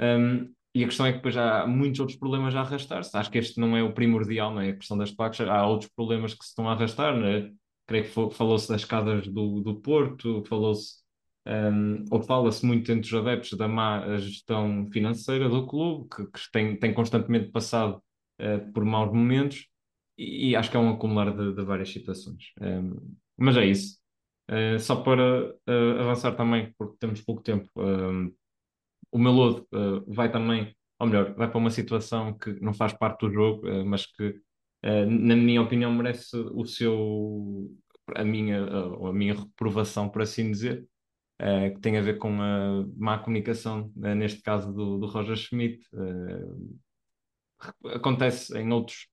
Um, 0.00 0.52
e 0.74 0.82
a 0.82 0.86
questão 0.88 1.06
é 1.06 1.12
que 1.12 1.18
depois 1.18 1.36
há 1.36 1.64
muitos 1.64 2.00
outros 2.00 2.18
problemas 2.18 2.56
a 2.56 2.60
arrastar-se. 2.62 3.16
Acho 3.16 3.30
que 3.30 3.38
este 3.38 3.60
não 3.60 3.76
é 3.76 3.84
o 3.84 3.94
primordial, 3.94 4.52
não 4.52 4.62
é? 4.62 4.70
A 4.70 4.76
questão 4.76 4.98
das 4.98 5.12
placas, 5.12 5.48
há 5.48 5.64
outros 5.64 5.88
problemas 5.94 6.34
que 6.34 6.42
se 6.42 6.50
estão 6.50 6.68
a 6.68 6.72
arrastar, 6.72 7.16
né? 7.16 7.52
Creio 7.86 8.04
que 8.06 8.34
falou-se 8.34 8.68
das 8.68 8.84
casas 8.84 9.28
do, 9.28 9.60
do 9.60 9.80
Porto, 9.80 10.42
falou-se, 10.48 11.04
um, 11.46 12.04
ou 12.10 12.20
fala-se 12.20 12.66
muito 12.66 12.90
entre 12.90 13.06
os 13.06 13.14
adeptos 13.14 13.56
da 13.56 13.68
má 13.68 14.16
gestão 14.16 14.88
financeira 14.92 15.48
do 15.48 15.68
clube, 15.68 16.08
que, 16.08 16.26
que 16.26 16.40
tem, 16.52 16.76
tem 16.76 16.92
constantemente 16.92 17.52
passado 17.52 18.02
uh, 18.40 18.72
por 18.72 18.84
maus 18.84 19.12
momentos 19.12 19.69
e, 20.20 20.56
acho 20.56 20.70
que 20.70 20.76
é 20.76 20.80
um 20.80 20.90
acumular 20.90 21.34
de, 21.34 21.54
de 21.54 21.64
várias 21.64 21.90
situações. 21.90 22.52
Um, 22.60 23.16
mas 23.38 23.56
é 23.56 23.64
isso. 23.64 23.98
Uh, 24.50 24.78
só 24.78 24.96
para 24.96 25.50
uh, 25.50 26.00
avançar 26.00 26.36
também, 26.36 26.74
porque 26.76 26.96
temos 26.98 27.22
pouco 27.22 27.42
tempo, 27.42 27.68
um, 27.76 28.34
o 29.10 29.18
meu 29.18 29.32
lodo 29.32 29.66
uh, 29.72 30.12
vai 30.12 30.30
também, 30.30 30.76
ou 30.98 31.06
melhor, 31.06 31.34
vai 31.34 31.48
para 31.48 31.58
uma 31.58 31.70
situação 31.70 32.36
que 32.36 32.52
não 32.60 32.74
faz 32.74 32.92
parte 32.92 33.20
do 33.20 33.32
jogo, 33.32 33.62
mas 33.86 34.04
que, 34.04 34.38
na 34.82 35.34
minha 35.34 35.62
opinião, 35.62 35.90
merece 35.92 36.36
o 36.36 36.66
seu, 36.66 37.70
a 38.14 38.22
minha, 38.22 38.62
a 38.64 39.12
minha 39.12 39.34
reprovação, 39.34 40.10
por 40.10 40.20
assim 40.20 40.50
dizer, 40.50 40.86
que 41.74 41.80
tem 41.80 41.96
a 41.96 42.02
ver 42.02 42.18
com 42.18 42.42
a 42.42 42.84
má 42.98 43.18
comunicação, 43.18 43.90
neste 43.96 44.42
caso 44.42 44.74
do, 44.74 44.98
do 44.98 45.06
Roger 45.06 45.36
Schmidt. 45.36 45.82
acontece 47.94 48.56
em 48.58 48.70
outros 48.70 49.09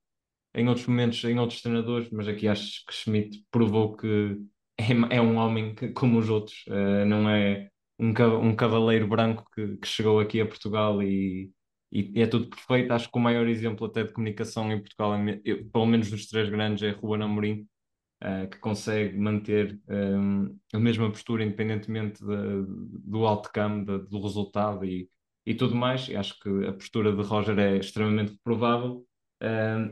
em 0.58 0.68
outros 0.68 0.88
momentos, 0.88 1.24
em 1.24 1.40
outros 1.40 1.62
treinadores, 1.62 2.10
mas 2.12 2.28
aqui 2.28 2.48
acho 2.48 2.86
que 2.86 2.94
Schmidt 2.94 3.46
provou 3.52 3.96
que 3.96 4.38
é, 4.78 5.18
é 5.18 5.22
um 5.22 5.38
homem 5.38 5.74
que, 5.76 5.90
como 5.90 6.20
os 6.20 6.30
outros, 6.30 6.66
uh, 6.68 7.06
não 7.06 7.30
é 7.30 7.70
um, 8.00 8.10
um 8.50 8.56
cavaleiro 8.56 9.08
branco 9.08 9.46
que, 9.54 9.78
que, 9.78 9.88
chegou 9.88 10.20
aqui 10.20 10.42
a 10.42 10.46
Portugal 10.46 11.02
e, 11.02 11.52
e, 11.92 12.22
é 12.22 12.28
tudo 12.28 12.50
perfeito. 12.50 12.92
Acho 12.94 13.12
que 13.12 13.18
o 13.18 13.22
maior 13.22 13.48
exemplo 13.48 13.88
até 13.88 14.04
de 14.04 14.14
comunicação 14.14 14.72
em 14.72 14.80
Portugal, 14.80 15.14
eu, 15.44 15.66
pelo 15.70 15.86
menos 15.86 16.10
dos 16.10 16.28
três 16.28 16.50
grandes, 16.50 16.84
é 16.84 16.92
Ruben 16.92 17.24
Amorim, 17.24 17.68
uh, 18.24 18.50
que 18.50 18.60
consegue 18.60 19.18
manter 19.18 19.80
um, 19.88 20.46
eh, 20.74 20.78
a 20.78 20.80
mesma 20.80 21.10
postura 21.10 21.44
independentemente 21.44 22.24
de, 22.24 22.66
do 23.06 23.26
outcome, 23.26 23.86
de, 23.86 24.00
do 24.10 24.22
resultado 24.22 24.86
e, 24.86 25.10
e 25.46 25.56
tudo 25.56 25.76
mais. 25.76 26.08
E 26.10 26.16
acho 26.16 26.40
que 26.40 26.50
a 26.68 26.74
postura 26.74 27.12
de 27.16 27.22
Roger 27.24 27.58
é 27.60 27.78
extremamente 27.78 28.34
reprovável 28.34 29.07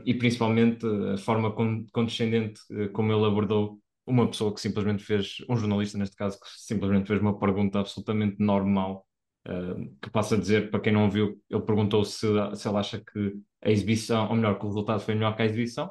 e 0.04 0.14
principalmente 0.14 0.84
a 1.14 1.16
forma 1.16 1.54
condescendente 1.92 2.60
uh, 2.70 2.90
como 2.92 3.12
ele 3.12 3.24
abordou 3.24 3.80
uma 4.06 4.26
pessoa 4.28 4.54
que 4.54 4.60
simplesmente 4.60 5.02
fez, 5.02 5.38
um 5.48 5.56
jornalista 5.56 5.98
neste 5.98 6.16
caso, 6.16 6.38
que 6.38 6.46
simplesmente 6.56 7.08
fez 7.08 7.20
uma 7.20 7.38
pergunta 7.38 7.80
absolutamente 7.80 8.36
normal, 8.38 9.06
uh, 9.48 9.96
que 10.00 10.10
passa 10.10 10.36
a 10.36 10.38
dizer, 10.38 10.70
para 10.70 10.80
quem 10.80 10.92
não 10.92 11.10
viu, 11.10 11.40
ele 11.50 11.62
perguntou 11.62 12.04
se, 12.04 12.26
se 12.54 12.68
acha 12.68 13.00
que 13.00 13.34
a 13.62 13.70
exibição, 13.70 14.28
ou 14.28 14.36
melhor, 14.36 14.58
que 14.58 14.64
o 14.64 14.68
resultado 14.68 15.00
foi 15.00 15.14
melhor 15.14 15.34
que 15.36 15.42
a 15.42 15.46
exibição. 15.46 15.90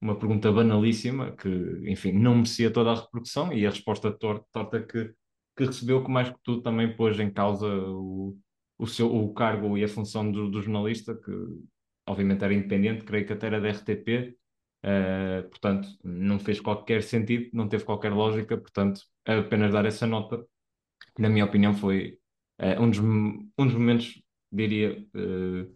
Uma 0.00 0.18
pergunta 0.18 0.52
banalíssima, 0.52 1.32
que, 1.32 1.48
enfim, 1.86 2.12
não 2.12 2.34
merecia 2.36 2.70
toda 2.70 2.90
a 2.90 2.94
repercussão, 2.96 3.52
e 3.52 3.66
a 3.66 3.70
resposta 3.70 4.12
torta, 4.12 4.46
torta 4.52 4.82
que, 4.82 5.12
que 5.56 5.64
recebeu, 5.64 6.04
que 6.04 6.10
mais 6.10 6.28
que 6.28 6.38
tudo 6.42 6.62
também 6.62 6.94
pôs 6.96 7.18
em 7.18 7.30
causa 7.32 7.66
o, 7.66 8.36
o, 8.76 8.86
seu, 8.86 9.14
o 9.14 9.32
cargo 9.32 9.78
e 9.78 9.84
a 9.84 9.88
função 9.88 10.30
do, 10.30 10.50
do 10.50 10.60
jornalista, 10.60 11.14
que 11.14 11.32
obviamente 12.06 12.44
era 12.44 12.54
independente, 12.54 13.04
creio 13.04 13.26
que 13.26 13.32
até 13.32 13.46
era 13.46 13.60
da 13.60 13.68
RTP, 13.70 14.08
uh, 14.08 14.36
eh, 14.84 15.42
portanto 15.42 15.88
não 16.04 16.38
fez 16.38 16.60
qualquer 16.60 17.02
sentido, 17.02 17.50
não 17.52 17.68
teve 17.68 17.84
qualquer 17.84 18.12
lógica, 18.12 18.56
portanto 18.56 19.00
apenas 19.24 19.72
dar 19.72 19.86
essa 19.86 20.06
nota, 20.06 20.44
na 21.18 21.28
minha 21.28 21.44
opinião 21.44 21.74
foi 21.74 22.18
uh, 22.60 22.82
um, 22.82 22.90
dos, 22.90 22.98
um 23.00 23.66
dos 23.66 23.74
momentos, 23.74 24.22
diria, 24.52 24.98
uh, 25.16 25.74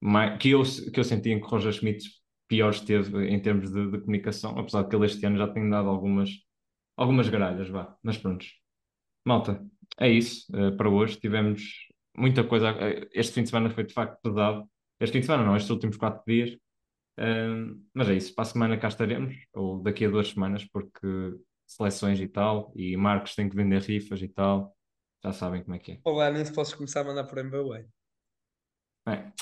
mais, 0.00 0.38
que, 0.38 0.50
eu, 0.50 0.62
que 0.92 1.00
eu 1.00 1.04
senti 1.04 1.30
em 1.30 1.40
que 1.40 1.46
Roger 1.46 1.72
Schmidt 1.72 2.08
pior 2.48 2.70
esteve 2.70 3.28
em 3.28 3.40
termos 3.40 3.70
de, 3.72 3.90
de 3.90 3.98
comunicação, 4.00 4.58
apesar 4.58 4.82
de 4.82 4.90
que 4.90 4.96
ele 4.96 5.06
este 5.06 5.24
ano 5.26 5.38
já 5.38 5.48
tem 5.48 5.68
dado 5.68 5.88
algumas, 5.88 6.30
algumas 6.96 7.28
gralhas, 7.28 7.68
vá, 7.68 7.96
mas 8.02 8.18
pronto. 8.18 8.46
Malta, 9.26 9.64
é 9.98 10.10
isso 10.10 10.46
para 10.76 10.88
hoje. 10.88 11.18
Tivemos 11.18 11.88
muita 12.16 12.44
coisa. 12.44 12.74
Este 13.12 13.32
fim 13.34 13.42
de 13.42 13.48
semana 13.50 13.70
foi 13.70 13.84
de 13.84 13.94
facto 13.94 14.20
pesado. 14.22 14.68
Este 15.00 15.12
fim 15.12 15.20
de 15.20 15.26
semana 15.26 15.44
não, 15.44 15.56
estes 15.56 15.70
últimos 15.70 15.96
quatro 15.96 16.22
dias. 16.26 16.56
Uh, 17.18 17.80
mas 17.92 18.08
é 18.08 18.14
isso, 18.14 18.34
para 18.34 18.42
a 18.42 18.46
semana 18.46 18.78
cá 18.78 18.88
estaremos, 18.88 19.36
ou 19.52 19.80
daqui 19.80 20.04
a 20.04 20.10
duas 20.10 20.28
semanas, 20.28 20.64
porque 20.64 21.06
seleções 21.66 22.20
e 22.20 22.28
tal, 22.28 22.72
e 22.74 22.96
Marcos 22.96 23.34
tem 23.34 23.48
que 23.48 23.56
vender 23.56 23.80
rifas 23.82 24.20
e 24.20 24.28
tal, 24.28 24.76
já 25.22 25.32
sabem 25.32 25.62
como 25.62 25.76
é 25.76 25.78
que 25.78 25.92
é. 25.92 26.00
Olá, 26.04 26.30
nem 26.30 26.44
se 26.44 26.52
posso 26.52 26.76
começar 26.76 27.00
a 27.00 27.04
mandar 27.04 27.24
por 27.24 27.38
MBWay. 27.38 27.86
É, 29.06 29.32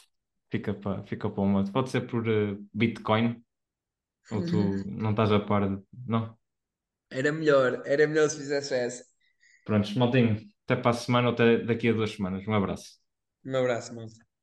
fica 0.50 0.74
para 0.74 1.02
fica 1.04 1.30
para 1.30 1.42
uma. 1.42 1.64
Pode 1.72 1.90
ser 1.90 2.02
por 2.02 2.28
uh, 2.28 2.68
Bitcoin, 2.74 3.42
ou 4.30 4.44
tu 4.44 4.56
não 4.86 5.10
estás 5.10 5.32
a 5.32 5.40
par 5.40 5.68
de. 5.68 5.82
Não? 6.06 6.36
Era 7.10 7.32
melhor, 7.32 7.82
era 7.84 8.06
melhor 8.06 8.28
se 8.28 8.38
fizesse 8.38 8.74
essa. 8.74 9.04
Prontos, 9.64 9.94
maltinho, 9.94 10.40
até 10.64 10.76
para 10.76 10.90
a 10.90 10.94
semana 10.94 11.28
ou 11.28 11.34
até 11.34 11.58
daqui 11.58 11.88
a 11.88 11.92
duas 11.92 12.10
semanas. 12.10 12.46
Um 12.46 12.54
abraço. 12.54 12.98
Um 13.44 13.56
abraço, 13.56 13.94
malta. 13.94 14.24